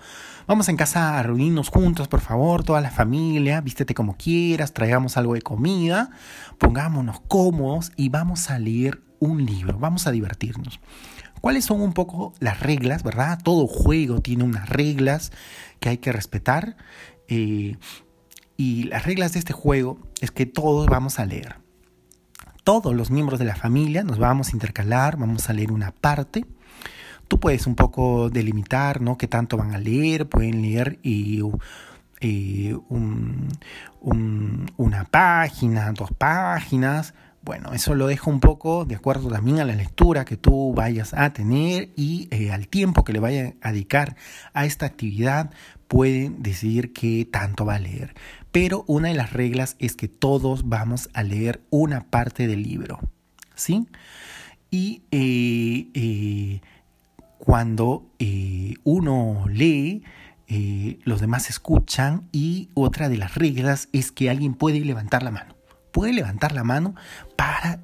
Vamos 0.47 0.69
en 0.69 0.77
casa 0.77 1.19
a 1.19 1.23
reunirnos 1.23 1.69
juntos, 1.69 2.09
por 2.09 2.21
favor, 2.21 2.63
toda 2.63 2.81
la 2.83 2.91
familia, 2.91 3.61
vístete 3.63 3.95
como 3.95 4.17
quieras, 4.17 4.75
traigamos 4.75 5.17
algo 5.17 5.35
de 5.35 5.43
comida, 5.43 6.11
pongámonos 6.59 7.21
cómodos 7.27 7.93
y 7.97 8.11
vamos 8.11 8.51
a 8.51 8.59
leer 8.59 9.01
un 9.19 9.47
libro, 9.47 9.79
vamos 9.79 10.07
a 10.07 10.11
divertirnos. 10.11 10.79
¿Cuáles 11.41 11.65
son 11.65 11.81
un 11.81 11.95
poco 11.95 12.35
las 12.39 12.61
reglas, 12.61 13.03
verdad? 13.03 13.39
Todo 13.43 13.67
juego 13.67 14.21
tiene 14.21 14.45
unas 14.45 14.69
reglas 14.69 15.33
que 15.81 15.89
hay 15.89 15.99
que 15.99 16.13
respetar. 16.13 16.77
Y 17.29 18.85
las 18.85 19.05
reglas 19.05 19.33
de 19.33 19.39
este 19.39 19.53
juego 19.53 19.99
es 20.21 20.31
que 20.31 20.47
todos 20.47 20.87
vamos 20.87 21.19
a 21.19 21.27
leer. 21.27 21.57
Todos 22.65 22.95
los 22.95 23.11
miembros 23.11 23.39
de 23.39 23.45
la 23.45 23.55
familia 23.55 24.03
nos 24.03 24.19
vamos 24.19 24.49
a 24.49 24.53
intercalar, 24.53 25.17
vamos 25.17 25.49
a 25.49 25.53
leer 25.53 25.73
una 25.73 25.93
parte. 25.93 26.45
Tú 27.29 27.41
puedes 27.41 27.67
un 27.67 27.75
poco 27.75 28.31
delimitar, 28.31 29.01
¿no? 29.01 29.19
Qué 29.19 29.27
tanto 29.27 29.57
van 29.57 29.75
a 29.75 29.79
leer, 29.79 30.29
pueden 30.29 30.63
leer 30.63 30.99
y, 31.03 31.43
una 34.77 35.05
página, 35.11 35.93
dos 35.93 36.11
páginas. 36.17 37.15
Bueno, 37.43 37.73
eso 37.73 37.95
lo 37.95 38.09
dejo 38.09 38.31
un 38.31 38.41
poco 38.41 38.85
de 38.85 38.97
acuerdo 38.97 39.29
también 39.29 39.61
a 39.61 39.65
la 39.65 39.75
lectura 39.75 40.25
que 40.25 40.37
tú 40.37 40.73
vayas 40.75 41.15
a 41.15 41.33
tener 41.33 41.91
y 41.95 42.27
eh, 42.33 42.51
al 42.51 42.67
tiempo 42.67 43.05
que 43.05 43.13
le 43.13 43.21
vayas 43.21 43.55
a 43.63 43.71
dedicar 43.71 44.17
a 44.53 44.65
esta 44.65 44.87
actividad, 44.87 45.51
pueden 45.87 46.43
decidir 46.43 46.93
qué 46.93 47.29
tanto 47.31 47.65
va 47.65 47.77
a 47.77 47.79
leer 47.79 48.15
pero 48.57 48.85
una 48.87 49.09
de 49.09 49.15
las 49.15 49.35
reglas 49.35 49.77
es 49.81 49.97
que 49.97 50.09
todos 50.09 50.67
vamos 50.67 51.11
a 51.13 51.23
leer 51.23 51.61
una 51.69 52.09
parte 52.09 52.47
del 52.47 52.63
libro, 52.63 53.01
¿sí? 53.55 53.87
Y 54.71 55.03
eh, 55.11 55.91
eh, 55.93 56.63
cuando 57.39 58.11
eh, 58.19 58.75
uno 58.85 59.45
lee, 59.49 60.03
los 61.05 61.21
demás 61.21 61.51
escuchan 61.51 62.29
y 62.31 62.71
otra 62.75 63.09
de 63.09 63.17
las 63.17 63.35
reglas 63.35 63.89
es 63.93 64.13
que 64.13 64.31
alguien 64.31 64.55
puede 64.55 64.81
levantar 64.81 65.23
la 65.23 65.33
mano. 65.33 65.57
Puede 65.93 66.13
levantar 66.13 66.53
la 66.53 66.63
mano 66.63 66.95
para, 67.37 67.81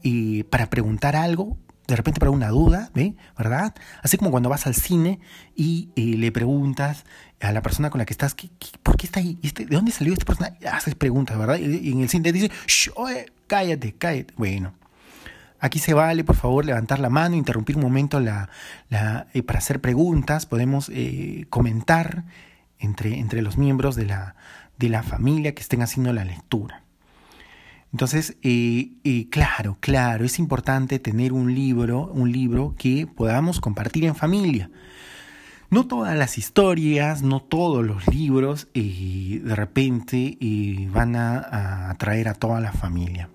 para 0.49 0.71
preguntar 0.71 1.17
algo 1.17 1.57
de 1.87 1.97
repente 1.97 2.21
para 2.21 2.31
una 2.31 2.49
duda, 2.49 2.91
¿ve? 2.95 3.15
¿verdad? 3.37 3.75
Así 4.03 4.17
como 4.17 4.31
cuando 4.31 4.49
vas 4.49 4.67
al 4.67 4.75
cine 4.75 5.21
y 5.55 5.91
eh, 5.97 6.17
le 6.17 6.33
preguntas 6.33 7.05
a 7.41 7.53
la 7.53 7.61
persona 7.63 7.91
con 7.91 7.99
la 7.99 8.05
que 8.05 8.13
estás, 8.13 8.35
por 8.83 8.97
qué 8.97 9.07
está 9.07 9.21
ahí? 9.21 9.39
Este, 9.43 9.67
¿De 9.67 9.77
dónde 9.77 9.93
salió 9.93 10.13
esta 10.13 10.25
persona? 10.25 10.57
Haces 10.71 10.95
preguntas, 10.95 11.37
¿verdad? 11.37 11.59
Y 11.59 11.91
en 11.91 12.01
el 12.01 12.09
cine 12.09 12.25
te 12.25 12.33
dice, 12.33 12.51
cállate, 13.47 13.95
cállate. 13.95 14.33
Bueno, 14.37 14.75
aquí 15.63 15.79
se 15.79 15.95
vale, 15.95 16.25
por 16.25 16.37
favor, 16.37 16.67
levantar 16.67 16.99
la 16.99 17.09
mano, 17.09 17.37
interrumpir 17.37 17.77
un 17.77 17.83
momento 17.83 18.21
eh, 18.21 19.43
para 19.43 19.59
hacer 19.59 19.81
preguntas, 19.81 20.45
podemos 20.45 20.91
eh, 20.93 21.47
comentar 21.49 22.25
entre, 22.81 23.21
entre 23.21 23.43
los 23.43 23.57
miembros 23.57 23.95
de 23.95 24.07
la, 24.07 24.35
de 24.77 24.89
la 24.89 25.05
familia 25.05 25.55
que 25.55 25.63
estén 25.63 25.81
haciendo 25.81 26.13
la 26.13 26.25
lectura. 26.25 26.83
Entonces, 27.93 28.37
eh, 28.43 29.29
claro, 29.31 29.77
claro, 29.79 30.25
es 30.25 30.41
importante 30.41 30.99
tener 30.99 31.33
un 31.33 31.55
libro, 31.55 32.11
un 32.13 32.33
libro 32.33 32.75
que 32.77 33.07
podamos 33.07 33.61
compartir 33.61 34.05
en 34.05 34.17
familia. 34.17 34.69
No 35.71 35.87
todas 35.87 36.17
las 36.17 36.39
historias, 36.39 37.23
no 37.23 37.41
todos 37.41 37.85
los 37.85 38.09
libros 38.09 38.69
de 38.75 39.55
repente 39.55 40.37
van 40.91 41.17
a, 41.17 41.91
atraer 41.91 42.29
a 42.29 42.35
toda 42.35 42.61
la 42.61 42.73
familia, 42.73 43.31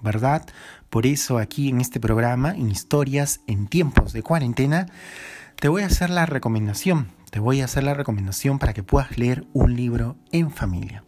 ¿verdad? 0.00 0.46
Por 0.92 1.06
eso 1.06 1.38
aquí 1.38 1.70
en 1.70 1.80
este 1.80 1.98
programa, 1.98 2.52
en 2.52 2.70
Historias 2.70 3.40
en 3.48 3.66
tiempos 3.66 4.12
de 4.12 4.22
cuarentena, 4.22 4.86
te 5.58 5.66
voy 5.66 5.82
a 5.82 5.86
hacer 5.86 6.10
la 6.10 6.26
recomendación, 6.26 7.08
te 7.32 7.40
voy 7.40 7.62
a 7.62 7.64
hacer 7.64 7.82
la 7.82 7.94
recomendación 7.94 8.60
para 8.60 8.74
que 8.74 8.84
puedas 8.84 9.18
leer 9.18 9.44
un 9.52 9.74
libro 9.74 10.14
en 10.30 10.52
familia 10.52 11.02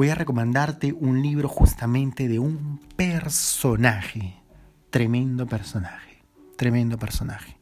voy 0.00 0.08
a 0.08 0.14
recomendarte 0.14 0.94
un 0.94 1.20
libro 1.20 1.46
justamente 1.46 2.26
de 2.26 2.38
un 2.38 2.80
personaje, 2.96 4.40
tremendo 4.88 5.46
personaje, 5.46 6.22
tremendo 6.56 6.98
personaje. 6.98 7.58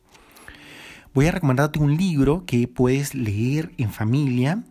Voy 1.14 1.26
a 1.26 1.33
recomendarte 1.33 1.81
un 1.81 1.96
libro 1.96 2.44
que 2.46 2.68
puedes 2.68 3.16
leer 3.16 3.72
en 3.76 3.90
familia 3.90 4.62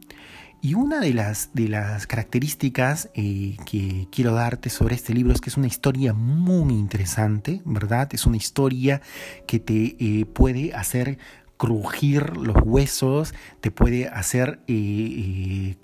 y 0.62 0.74
una 0.74 1.00
de 1.00 1.14
las, 1.14 1.52
de 1.54 1.68
las 1.68 2.08
características 2.08 3.10
eh, 3.14 3.58
que 3.66 4.08
quiero 4.12 4.34
darte 4.34 4.70
sobre 4.70 4.96
este 4.96 5.14
libro 5.14 5.34
es 5.34 5.42
que 5.42 5.50
es 5.50 5.58
una 5.58 5.68
historia 5.68 6.14
muy 6.14 6.74
interesante, 6.74 7.62
¿verdad? 7.64 8.10
Es 8.14 8.26
una 8.26 8.38
historia 8.38 9.02
que 9.46 9.60
te 9.60 9.96
eh, 10.00 10.26
puede 10.26 10.74
hacer 10.74 11.20
crujir 11.58 12.38
los 12.38 12.58
huesos, 12.64 13.34
te 13.62 13.72
puede 13.72 14.08
hacer 14.08 14.62
eh, 14.68 15.76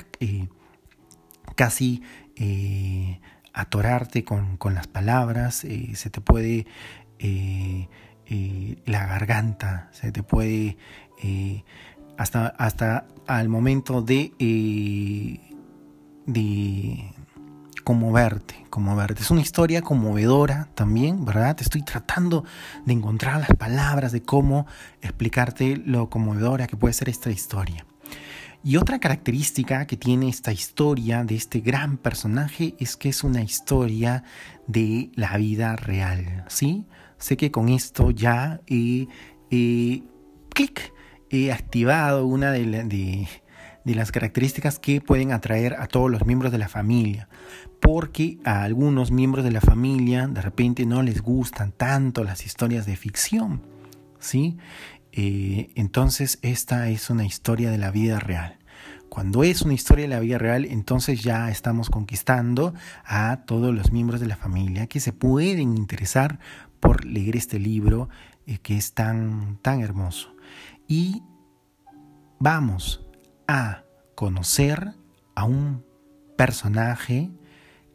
casi 1.55 2.01
atorarte 3.53 4.23
con, 4.23 4.57
las 4.73 4.87
palabras, 4.87 5.65
se 5.93 6.09
te 6.09 6.21
puede 6.21 6.65
la 8.85 9.05
garganta, 9.05 9.89
se 9.91 10.11
te 10.11 10.23
puede 10.23 10.77
hasta, 12.17 12.47
hasta 12.47 13.05
al 13.27 13.49
momento 13.49 14.01
de, 14.01 14.33
eh, 14.39 15.39
de 16.25 17.13
conmoverte, 17.83 18.65
conmoverte. 18.69 19.21
Es 19.21 19.31
una 19.31 19.41
historia 19.41 19.81
conmovedora 19.81 20.69
también, 20.75 21.25
¿verdad? 21.25 21.57
Estoy 21.59 21.83
tratando 21.83 22.43
de 22.85 22.93
encontrar 22.93 23.39
las 23.39 23.55
palabras 23.57 24.11
de 24.11 24.23
cómo 24.23 24.65
explicarte 25.01 25.77
lo 25.77 26.09
conmovedora 26.09 26.67
que 26.67 26.77
puede 26.77 26.93
ser 26.93 27.09
esta 27.09 27.29
historia. 27.29 27.85
Y 28.65 28.77
otra 28.77 28.99
característica 28.99 29.85
que 29.87 29.97
tiene 29.97 30.29
esta 30.29 30.53
historia 30.53 31.25
de 31.25 31.35
este 31.35 31.59
gran 31.59 31.97
personaje 31.97 32.75
es 32.79 32.95
que 32.95 33.09
es 33.09 33.25
una 33.25 33.43
historia 33.43 34.23
de 34.67 35.11
la 35.15 35.35
vida 35.35 35.75
real, 35.75 36.45
¿sí? 36.47 36.87
Sé 37.17 37.35
que 37.35 37.51
con 37.51 37.67
esto 37.67 38.11
ya 38.11 38.61
he, 38.67 39.07
clic, 40.53 40.93
he 41.33 41.51
activado 41.51 42.25
una 42.25 42.51
de, 42.51 43.27
las 43.85 44.11
características 44.11 44.79
que 44.79 45.01
pueden 45.01 45.31
atraer 45.31 45.75
a 45.79 45.87
todos 45.87 46.09
los 46.09 46.25
miembros 46.25 46.51
de 46.51 46.57
la 46.57 46.69
familia, 46.69 47.27
porque 47.79 48.37
a 48.45 48.63
algunos 48.63 49.11
miembros 49.11 49.43
de 49.43 49.51
la 49.51 49.61
familia 49.61 50.27
de 50.27 50.41
repente 50.41 50.85
no 50.85 51.01
les 51.01 51.21
gustan 51.21 51.71
tanto 51.71 52.23
las 52.23 52.45
historias 52.45 52.85
de 52.85 52.95
ficción, 52.95 53.61
¿sí? 54.19 54.57
Eh, 55.11 55.69
entonces 55.75 56.39
esta 56.41 56.89
es 56.89 57.09
una 57.09 57.25
historia 57.25 57.71
de 57.71 57.77
la 57.77 57.91
vida 57.91 58.19
real. 58.19 58.57
Cuando 59.09 59.43
es 59.43 59.61
una 59.61 59.75
historia 59.75 60.05
de 60.05 60.15
la 60.15 60.19
vida 60.19 60.39
real, 60.39 60.65
entonces 60.65 61.21
ya 61.21 61.51
estamos 61.51 61.91
conquistando 61.91 62.73
a 63.05 63.41
todos 63.45 63.73
los 63.73 63.91
miembros 63.91 64.19
de 64.19 64.25
la 64.25 64.37
familia 64.37 64.87
que 64.87 64.99
se 64.99 65.13
pueden 65.13 65.77
interesar 65.77 66.39
por 66.79 67.05
leer 67.05 67.35
este 67.35 67.59
libro 67.59 68.09
eh, 68.47 68.57
que 68.57 68.75
es 68.75 68.93
tan, 68.93 69.59
tan 69.61 69.81
hermoso. 69.81 70.32
Y 70.87 71.23
vamos 72.39 73.05
a 73.47 73.83
conocer 74.15 74.93
a 75.35 75.45
un 75.45 75.83
personaje 76.37 77.31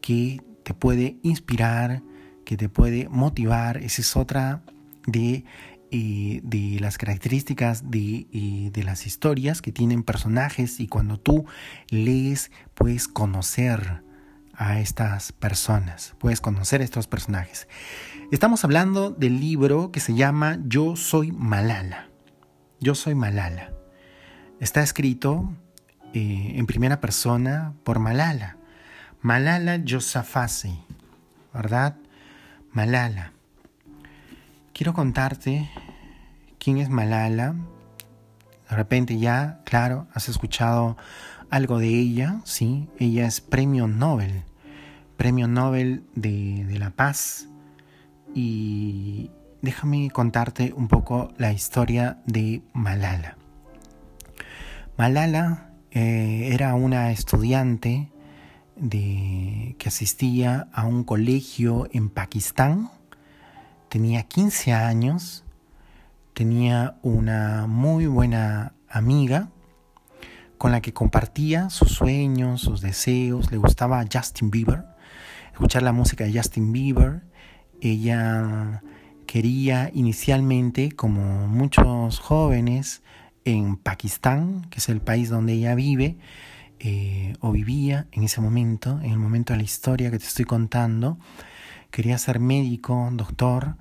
que 0.01 0.43
te 0.65 0.75
puede 0.75 1.19
inspirar, 1.23 2.03
que 2.45 2.57
te 2.57 2.69
puede 2.69 3.09
motivar. 3.09 3.79
Esa 3.79 4.03
es 4.03 4.17
otra 4.17 4.63
de 5.07 5.45
de 5.91 6.77
las 6.81 6.99
características 6.99 7.91
de, 7.91 8.27
de, 8.73 8.85
las 8.85 9.07
historias 9.07 9.63
que 9.63 9.73
tienen 9.73 10.03
personajes 10.03 10.81
y 10.81 10.87
cuando 10.87 11.19
tú 11.19 11.47
lees 11.89 12.51
puedes 12.75 13.09
conocer 13.09 14.03
a 14.53 14.81
estas 14.81 15.33
personas, 15.33 16.15
puedes 16.19 16.41
conocer 16.41 16.81
a 16.81 16.85
estos 16.85 17.07
personajes. 17.07 17.69
Estamos 18.33 18.65
hablando 18.65 19.11
del 19.11 19.41
libro 19.41 19.91
que 19.93 20.01
se 20.01 20.15
llama 20.15 20.59
Yo 20.67 20.97
soy 20.97 21.33
Malala. 21.33 22.09
Yo 22.81 22.95
soy 22.95 23.17
Malala. 23.17 23.73
Está 24.61 24.83
escrito 24.83 25.53
eh, 26.15 26.53
en 26.55 26.67
primera 26.67 27.01
persona 27.01 27.75
por 27.83 27.99
Malala. 27.99 28.57
Malala 29.21 29.77
Yousafzai, 29.77 30.79
¿verdad? 31.53 31.97
Malala. 32.73 33.33
Quiero 34.73 34.95
contarte 34.95 35.69
quién 36.61 36.79
es 36.79 36.89
Malala. 36.89 37.57
De 38.71 38.77
repente 38.77 39.19
ya, 39.19 39.61
claro, 39.65 40.07
has 40.15 40.29
escuchado 40.29 40.97
algo 41.51 41.81
de 41.81 41.89
ella, 41.89 42.41
¿sí? 42.45 42.89
Ella 43.01 43.27
es 43.27 43.41
premio 43.41 43.89
Nobel, 43.89 44.45
premio 45.17 45.49
Nobel 45.49 46.05
de, 46.15 46.65
la 46.79 46.91
paz. 46.91 47.49
Y 48.37 49.18
déjame 49.69 50.09
contarte 50.09 50.73
un 50.75 50.89
poco 50.89 51.31
la 51.37 51.53
historia 51.53 52.17
de 52.25 52.63
Malala. 52.73 53.37
Malala 54.97 55.73
eh, 55.91 56.49
era 56.55 56.75
una 56.75 57.11
estudiante 57.11 58.11
de, 58.77 59.77
que 59.79 59.89
asistía 59.89 60.69
a 60.73 60.87
un 60.87 61.05
colegio 61.05 61.87
en 61.93 62.09
Pakistán 62.09 62.89
tenía 63.91 64.23
15 64.23 64.73
años, 64.73 65.45
tenía 66.33 66.97
una 67.03 67.67
muy 67.67 68.07
buena 68.07 68.73
amiga 68.89 69.51
con 70.57 70.73
la 70.73 70.81
que 70.81 70.95
compartía 70.95 71.69
sus 71.69 71.91
sueños, 71.93 72.63
sus 72.63 72.81
deseos, 72.81 73.53
le 73.53 73.59
gustaba 73.59 74.03
Justin 74.11 74.51
Bieber, 74.51 74.87
escuchar 75.53 75.83
la 75.83 75.93
música 75.93 76.25
de 76.25 76.33
Justin 76.33 76.73
Bieber. 76.73 77.21
Ella 77.83 78.83
quería 79.29 79.91
inicialmente, 79.93 80.91
como 80.93 81.47
muchos 81.49 82.19
jóvenes 82.19 83.03
en 83.45 83.77
Pakistán, 83.77 84.67
que 84.71 84.79
es 84.79 84.89
el 84.89 85.03
país 85.03 85.29
donde 85.29 85.53
ella 85.53 85.75
vive, 85.75 86.17
eh, 86.79 87.35
o 87.41 87.53
vivía 87.53 88.07
en 88.13 88.23
ese 88.23 88.41
momento, 88.41 88.99
en 89.03 89.11
el 89.11 89.19
momento 89.19 89.53
de 89.53 89.59
la 89.59 89.65
historia 89.65 90.11
que 90.11 90.19
te 90.19 90.25
estoy 90.25 90.47
contando, 90.47 91.19
quería 91.91 92.17
ser 92.17 92.41
médico, 92.41 93.11
doctor, 93.13 93.77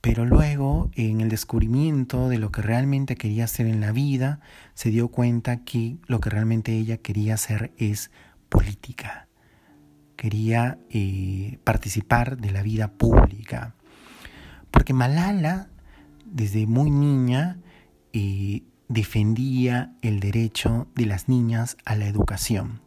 pero 0.00 0.24
luego 0.24 0.90
en 0.94 1.20
el 1.20 1.28
descubrimiento 1.28 2.28
de 2.28 2.38
lo 2.38 2.50
que 2.50 2.62
realmente 2.62 3.14
quería 3.14 3.44
hacer 3.44 3.68
en 3.68 3.80
la 3.80 3.92
vida, 3.92 4.40
se 4.74 4.90
dio 4.90 5.08
cuenta 5.08 5.62
que 5.62 5.98
lo 6.08 6.18
que 6.18 6.30
realmente 6.30 6.72
ella 6.76 6.96
quería 6.96 7.34
hacer 7.34 7.72
es 7.76 8.10
política. 8.48 9.28
Quería 10.16 10.80
eh, 10.90 11.60
participar 11.62 12.36
de 12.38 12.50
la 12.50 12.62
vida 12.62 12.88
pública. 12.94 13.76
Porque 14.88 14.94
Malala, 14.94 15.68
desde 16.24 16.66
muy 16.66 16.90
niña, 16.90 17.58
eh, 18.14 18.62
defendía 18.88 19.92
el 20.00 20.18
derecho 20.18 20.88
de 20.94 21.04
las 21.04 21.28
niñas 21.28 21.76
a 21.84 21.94
la 21.94 22.06
educación. 22.06 22.80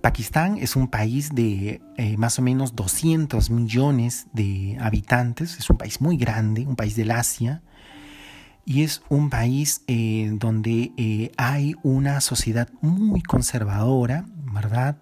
Pakistán 0.00 0.56
es 0.56 0.74
un 0.74 0.88
país 0.88 1.34
de 1.34 1.82
eh, 1.98 2.16
más 2.16 2.38
o 2.38 2.42
menos 2.42 2.74
200 2.74 3.50
millones 3.50 4.28
de 4.32 4.78
habitantes, 4.80 5.58
es 5.58 5.68
un 5.68 5.76
país 5.76 6.00
muy 6.00 6.16
grande, 6.16 6.66
un 6.66 6.76
país 6.76 6.96
del 6.96 7.10
Asia, 7.10 7.60
y 8.64 8.82
es 8.82 9.02
un 9.10 9.28
país 9.28 9.82
eh, 9.86 10.30
donde 10.32 11.30
hay 11.36 11.74
una 11.82 12.22
sociedad 12.22 12.70
muy 12.80 13.20
conservadora, 13.20 14.24
¿verdad? 14.50 14.96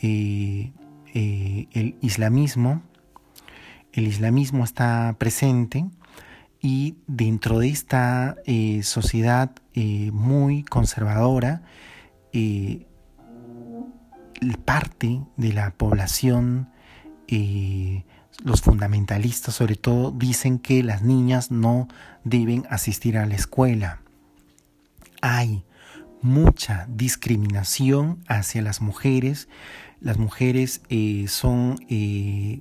el 0.00 0.72
islamismo, 2.00 2.82
el 3.92 4.06
islamismo 4.06 4.64
está 4.64 5.14
presente 5.18 5.84
y 6.60 6.96
dentro 7.06 7.58
de 7.58 7.68
esta 7.68 8.36
sociedad 8.82 9.50
muy 10.12 10.62
conservadora, 10.62 11.62
parte 14.64 15.20
de 15.36 15.52
la 15.52 15.70
población, 15.72 16.70
eh, 17.28 18.04
los 18.42 18.62
fundamentalistas 18.62 19.54
sobre 19.54 19.76
todo, 19.76 20.10
dicen 20.10 20.58
que 20.58 20.82
las 20.82 21.02
niñas 21.02 21.50
no 21.50 21.88
deben 22.24 22.66
asistir 22.70 23.18
a 23.18 23.26
la 23.26 23.34
escuela. 23.34 24.00
Hay 25.20 25.64
mucha 26.22 26.86
discriminación 26.88 28.18
hacia 28.26 28.62
las 28.62 28.80
mujeres. 28.80 29.48
Las 30.00 30.18
mujeres 30.18 30.82
eh, 30.88 31.26
son 31.28 31.78
eh, 31.88 32.60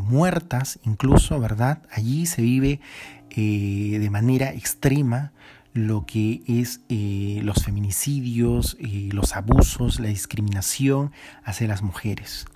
muertas 0.00 0.78
incluso, 0.84 1.38
¿verdad? 1.40 1.82
Allí 1.90 2.26
se 2.26 2.42
vive 2.42 2.80
de 3.36 4.08
manera 4.10 4.54
extrema 4.54 5.32
lo 5.76 6.06
que 6.06 6.42
es 6.46 6.80
eh, 6.88 7.40
los 7.42 7.62
feminicidios, 7.62 8.76
eh, 8.80 9.10
los 9.12 9.36
abusos, 9.36 10.00
la 10.00 10.08
discriminación 10.08 11.12
hacia 11.44 11.68
las 11.68 11.82
mujeres, 11.82 12.46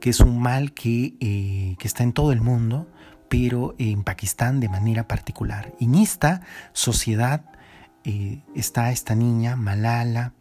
que 0.00 0.10
es 0.10 0.20
un 0.20 0.40
mal 0.40 0.72
que, 0.72 1.14
eh, 1.20 1.76
que 1.78 1.88
está 1.88 2.02
en 2.02 2.12
todo 2.12 2.32
el 2.32 2.40
mundo, 2.40 2.88
pero 3.28 3.74
en 3.78 4.02
Pakistán 4.02 4.60
de 4.60 4.68
manera 4.68 5.06
particular. 5.06 5.72
En 5.80 5.94
esta 5.94 6.42
sociedad 6.72 7.44
está 8.54 8.90
esta 8.90 9.14
niña, 9.14 9.56
Malala, 9.56 10.32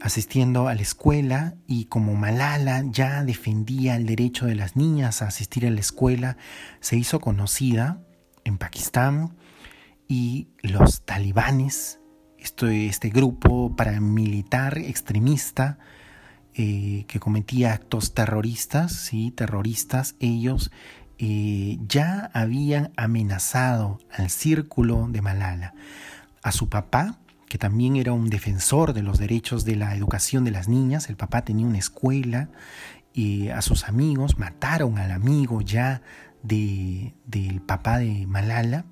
asistiendo 0.00 0.68
a 0.68 0.74
la 0.74 0.82
escuela 0.82 1.54
y 1.66 1.86
como 1.86 2.14
Malala 2.14 2.82
ya 2.86 3.22
defendía 3.24 3.96
el 3.96 4.06
derecho 4.06 4.46
de 4.46 4.54
las 4.54 4.76
niñas 4.76 5.22
a 5.22 5.28
asistir 5.28 5.66
a 5.66 5.70
la 5.70 5.80
escuela, 5.80 6.36
se 6.80 6.96
hizo 6.96 7.20
conocida 7.20 8.00
en 8.44 8.58
Pakistán 8.58 9.36
y 10.08 10.48
los 10.62 11.02
talibanes, 11.02 12.00
este 12.38 13.10
grupo 13.10 13.76
paramilitar 13.76 14.78
extremista 14.78 15.78
eh, 16.54 17.04
que 17.06 17.20
cometía 17.20 17.72
actos 17.74 18.14
terroristas, 18.14 18.92
¿sí? 18.92 19.30
terroristas, 19.30 20.16
ellos 20.18 20.72
eh, 21.18 21.78
ya 21.86 22.30
habían 22.32 22.92
amenazado 22.96 23.98
al 24.10 24.30
círculo 24.30 25.06
de 25.08 25.20
Malala, 25.22 25.74
a 26.42 26.52
su 26.52 26.68
papá, 26.68 27.18
que 27.48 27.58
también 27.58 27.96
era 27.96 28.12
un 28.12 28.30
defensor 28.30 28.92
de 28.92 29.02
los 29.02 29.18
derechos 29.18 29.64
de 29.64 29.76
la 29.76 29.94
educación 29.94 30.44
de 30.44 30.52
las 30.52 30.68
niñas, 30.68 31.08
el 31.08 31.16
papá 31.16 31.42
tenía 31.44 31.66
una 31.66 31.78
escuela, 31.78 32.48
y 33.12 33.48
a 33.48 33.60
sus 33.60 33.88
amigos, 33.88 34.38
mataron 34.38 34.98
al 34.98 35.10
amigo 35.10 35.60
ya 35.60 36.02
de, 36.42 37.14
del 37.26 37.60
papá 37.60 37.98
de 37.98 38.26
Malala, 38.26 38.84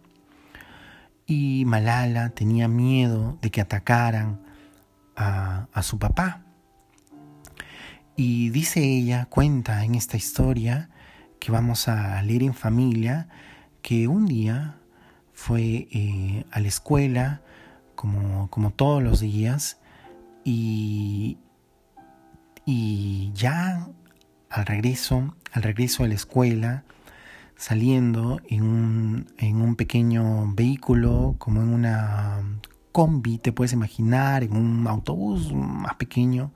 y 1.27 1.65
Malala 1.67 2.31
tenía 2.31 2.69
miedo 2.69 3.39
de 3.43 3.51
que 3.51 3.61
atacaran 3.61 4.41
a, 5.15 5.69
a 5.73 5.83
su 5.83 5.99
papá. 5.99 6.45
Y 8.17 8.51
dice 8.51 8.83
ella, 8.83 9.27
cuenta 9.27 9.85
en 9.85 9.95
esta 9.95 10.17
historia 10.17 10.91
que 11.39 11.53
vamos 11.53 11.87
a 11.87 12.21
leer 12.23 12.43
en 12.43 12.55
familia, 12.55 13.29
que 13.83 14.09
un 14.09 14.27
día 14.27 14.79
fue 15.39 15.87
eh, 15.93 16.45
a 16.51 16.59
la 16.59 16.67
escuela 16.67 17.43
como, 17.95 18.51
como, 18.51 18.73
todos 18.73 19.05
los 19.05 19.21
días 19.21 19.79
y, 20.43 21.39
y 22.67 23.31
ya 23.35 23.87
al 24.51 24.67
regreso, 24.67 25.37
al 25.53 25.63
regreso 25.63 26.03
a 26.03 26.09
la 26.09 26.15
escuela, 26.15 26.83
saliendo 27.57 28.41
en 28.49 28.65
un, 28.65 29.27
en 29.39 29.63
un 29.63 29.77
pequeño 29.77 30.53
vehículo, 30.55 31.37
como 31.39 31.63
en 31.63 31.69
una 31.69 32.43
combi, 32.91 33.39
te 33.39 33.53
puedes 33.53 33.73
imaginar, 33.73 34.43
en 34.43 34.57
un 34.57 34.89
autobús 34.89 35.53
más 35.55 35.95
pequeño, 35.95 36.51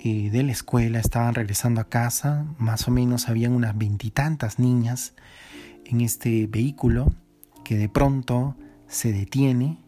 eh, 0.00 0.28
de 0.28 0.42
la 0.42 0.52
escuela, 0.52 0.98
estaban 0.98 1.34
regresando 1.34 1.80
a 1.80 1.88
casa, 1.88 2.44
más 2.58 2.86
o 2.88 2.90
menos 2.90 3.30
habían 3.30 3.52
unas 3.52 3.76
veintitantas 3.76 4.58
niñas 4.58 5.14
en 5.86 6.02
este 6.02 6.46
vehículo 6.46 7.10
que 7.70 7.76
de 7.76 7.88
pronto 7.88 8.56
se 8.88 9.12
detiene 9.12 9.78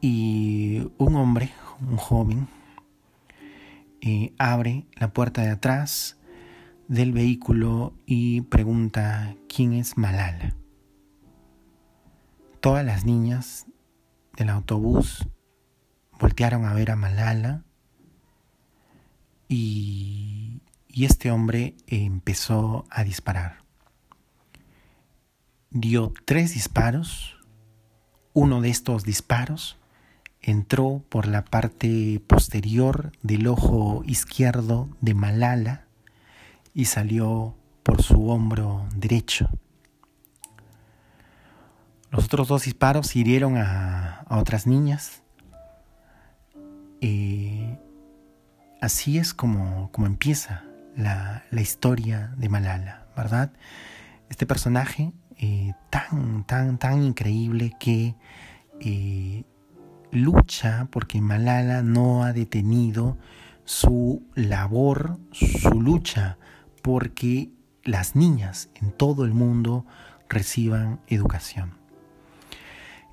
y 0.00 0.90
un 0.96 1.16
hombre, 1.16 1.52
un 1.78 1.98
joven, 1.98 2.48
eh, 4.00 4.32
abre 4.38 4.86
la 4.96 5.12
puerta 5.12 5.42
de 5.42 5.50
atrás 5.50 6.18
del 6.88 7.12
vehículo 7.12 7.92
y 8.06 8.40
pregunta 8.40 9.36
quién 9.46 9.74
es 9.74 9.98
Malala. 9.98 10.56
Todas 12.60 12.86
las 12.86 13.04
niñas 13.04 13.66
del 14.34 14.48
autobús 14.48 15.28
voltearon 16.18 16.64
a 16.64 16.72
ver 16.72 16.92
a 16.92 16.96
Malala 16.96 17.62
y, 19.48 20.62
este 20.88 21.30
hombre 21.30 21.76
empezó 21.88 22.86
a 22.88 23.04
disparar. 23.04 23.61
Dio 25.74 26.12
tres 26.26 26.52
disparos. 26.52 27.36
Uno 28.34 28.60
de 28.60 28.68
estos 28.68 29.04
disparos 29.04 29.78
entró 30.42 31.02
por 31.08 31.26
la 31.26 31.44
parte 31.44 32.20
posterior 32.26 33.12
del 33.22 33.46
ojo 33.46 34.02
izquierdo 34.06 34.90
de 35.00 35.14
Malala 35.14 35.86
y 36.74 36.86
salió 36.86 37.56
por 37.82 38.02
su 38.02 38.28
hombro 38.28 38.86
derecho. 38.94 39.48
Los 42.10 42.26
otros 42.26 42.48
dos 42.48 42.64
disparos 42.64 43.16
hirieron 43.16 43.56
a, 43.56 44.26
otras 44.28 44.66
niñas. 44.66 45.22
Eh, 47.00 47.78
así 48.82 49.16
es 49.16 49.32
como, 49.32 49.90
como 49.92 50.06
empieza 50.06 50.64
la, 50.96 51.44
historia 51.52 52.34
de 52.36 52.50
Malala, 52.50 53.06
¿verdad? 53.16 53.52
Este 54.28 54.46
personaje 54.46 55.12
eh, 55.44 55.74
tan, 55.90 56.44
tan, 56.44 56.78
tan 56.78 57.02
increíble 57.02 57.72
que 57.80 58.14
eh, 58.78 59.42
lucha 60.12 60.86
porque 60.92 61.20
Malala 61.20 61.82
no 61.82 62.22
ha 62.22 62.32
detenido 62.32 63.18
su 63.64 64.22
labor, 64.36 65.18
su 65.32 65.80
lucha 65.80 66.38
porque 66.80 67.50
las 67.82 68.14
niñas 68.14 68.68
en 68.80 68.92
todo 68.92 69.24
el 69.24 69.34
mundo 69.34 69.84
reciban 70.28 71.00
educación. 71.08 71.74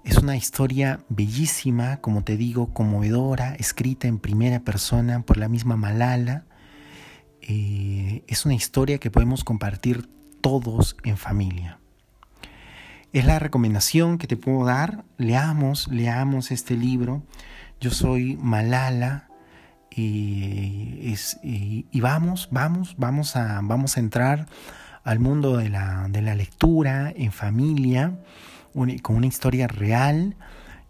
Es 0.04 0.20
una 0.20 0.38
historia 0.38 1.00
bellísima, 1.10 1.98
como 1.98 2.24
te 2.24 2.38
digo, 2.38 2.76
conmovedora, 2.76 3.56
escrita 3.56 4.08
en 4.08 4.20
primera 4.20 4.60
persona 4.60 5.24
por 5.24 5.38
la 5.38 5.50
misma 5.50 5.78
Malala. 5.78 6.46
Eh, 7.42 8.24
es 8.28 8.46
una 8.46 8.54
historia 8.54 9.00
que 9.00 9.10
podemos 9.10 9.44
compartir 9.44 10.08
todos 10.42 10.96
en 11.04 11.18
familia. 11.18 11.80
Es 13.12 13.26
la 13.26 13.40
recomendación 13.40 14.20
que 14.20 14.28
te 14.28 14.38
puedo 14.38 14.66
dar. 14.66 15.04
Leamos, 15.18 15.88
leamos 15.88 16.52
este 16.52 16.78
libro. 16.78 17.24
Yo 17.82 17.90
soy 17.90 18.38
Malala. 18.38 19.30
Y 19.92 21.16
vamos, 22.00 22.50
vamos, 22.52 22.96
vamos 22.98 23.36
a, 23.36 23.62
vamos 23.64 23.98
a 23.98 24.00
entrar 24.00 24.46
al 25.04 25.20
mundo 25.20 25.58
de 25.58 25.70
la, 25.70 26.08
de 26.10 26.22
la 26.22 26.36
lectura 26.36 27.12
en 27.16 27.32
familia 27.32 28.20
con 29.02 29.16
una 29.16 29.26
historia 29.26 29.68
real 29.68 30.36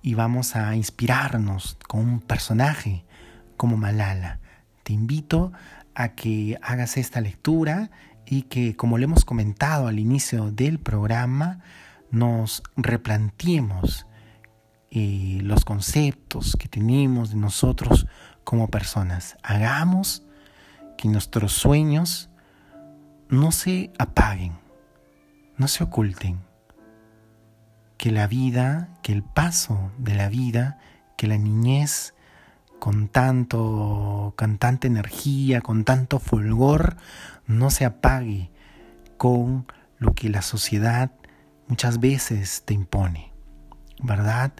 y 0.01 0.13
vamos 0.13 0.57
a 0.57 0.75
inspirarnos 0.75 1.77
con 1.87 2.01
un 2.01 2.19
personaje 2.19 3.05
como 3.55 3.77
Malala. 3.77 4.39
Te 4.83 4.91
invito 4.91 5.53
a 5.95 6.09
que 6.09 6.59
hagas 6.61 6.97
esta 6.97 7.21
lectura 7.21 7.89
y 8.25 8.43
que, 8.43 8.75
como 8.75 8.97
le 8.97 9.05
hemos 9.05 9.23
comentado 9.23 9.87
al 9.87 9.99
inicio 9.99 10.51
del 10.51 10.79
programa, 10.79 11.61
nos 12.11 12.63
replanteemos 12.75 14.05
eh, 14.91 15.39
los 15.43 15.65
conceptos 15.65 16.55
que 16.57 16.67
tenemos 16.67 17.29
de 17.29 17.37
nosotros 17.37 18.07
como 18.43 18.69
personas. 18.69 19.37
Hagamos 19.43 20.23
que 20.97 21.07
nuestros 21.07 21.53
sueños 21.53 22.29
no 23.29 23.51
se 23.51 23.91
apaguen, 23.99 24.53
no 25.57 25.67
se 25.67 25.83
oculten, 25.83 26.39
que 27.97 28.11
la 28.11 28.27
vida, 28.27 28.89
que 29.03 29.11
el 29.11 29.23
paso 29.23 29.91
de 29.97 30.15
la 30.15 30.29
vida, 30.29 30.79
que 31.17 31.27
la 31.27 31.37
niñez 31.37 32.15
con 32.79 33.09
tanto, 33.09 34.33
con 34.37 34.57
tanta 34.57 34.87
energía, 34.87 35.61
con 35.61 35.83
tanto 35.83 36.17
fulgor, 36.19 36.97
no 37.45 37.69
se 37.69 37.85
apague 37.85 38.49
con 39.17 39.67
lo 39.97 40.13
que 40.15 40.29
la 40.29 40.41
sociedad 40.41 41.11
muchas 41.69 41.99
veces 41.99 42.63
te 42.65 42.73
impone, 42.73 43.31
¿verdad? 44.01 44.51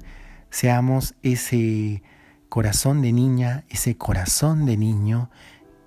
Seamos 0.50 1.16
ese 1.22 2.02
corazón 2.48 3.02
de 3.02 3.12
niña, 3.12 3.66
ese 3.68 3.98
corazón 3.98 4.66
de 4.66 4.78
niño 4.78 5.30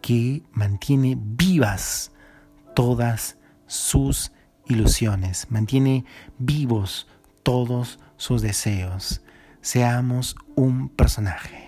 que 0.03 0.43
mantiene 0.53 1.17
vivas 1.19 2.13
todas 2.75 3.39
sus 3.67 4.33
ilusiones, 4.67 5.47
mantiene 5.49 6.05
vivos 6.39 7.09
todos 7.43 7.99
sus 8.17 8.43
deseos. 8.43 9.23
Seamos 9.61 10.37
un 10.57 10.89
personaje. 10.89 11.62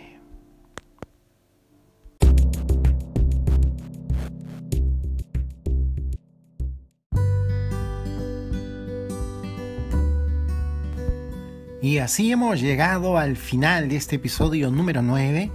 Y 11.85 11.99
así 11.99 12.33
hemos 12.33 12.63
llegado 12.63 13.19
al 13.19 13.37
final 13.37 13.91
de 13.91 13.97
este 13.97 14.17
episodio 14.17 14.71
número 14.71 15.03
9 15.03 15.51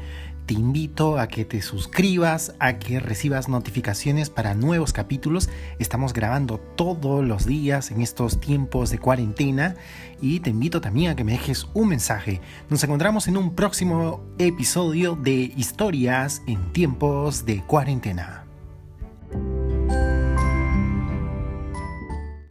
te 0.46 0.54
invito 0.54 1.18
a 1.18 1.28
que 1.28 1.44
te 1.44 1.60
suscribas, 1.63 2.54
a 2.60 2.78
que 2.78 3.00
recibas 3.00 3.50
notificaciones 3.50 4.30
para 4.30 4.54
nuevos 4.54 4.94
capítulos. 4.94 5.50
Estamos 5.80 6.13
grabando 6.13 6.60
todos 6.60 7.26
los 7.26 7.48
días 7.48 7.89
en 7.89 8.02
estos 8.02 8.39
tiempos 8.39 8.92
de 8.92 9.00
cuarentena 9.00 9.76
y 10.22 10.39
te 10.42 10.52
invito 10.52 10.82
también 10.82 11.10
a 11.10 11.15
que 11.15 11.24
me 11.24 11.32
dejes 11.32 11.65
un 11.74 11.89
mensaje. 11.89 12.42
Nos 12.70 12.84
encontramos 12.84 13.28
en 13.28 13.36
un 13.36 13.56
próximo 13.56 14.24
episodio 14.38 15.15
de 15.15 15.52
Historias 15.58 16.44
en 16.46 16.74
tiempos 16.74 17.44
de 17.44 17.63
cuarentena. 17.63 18.49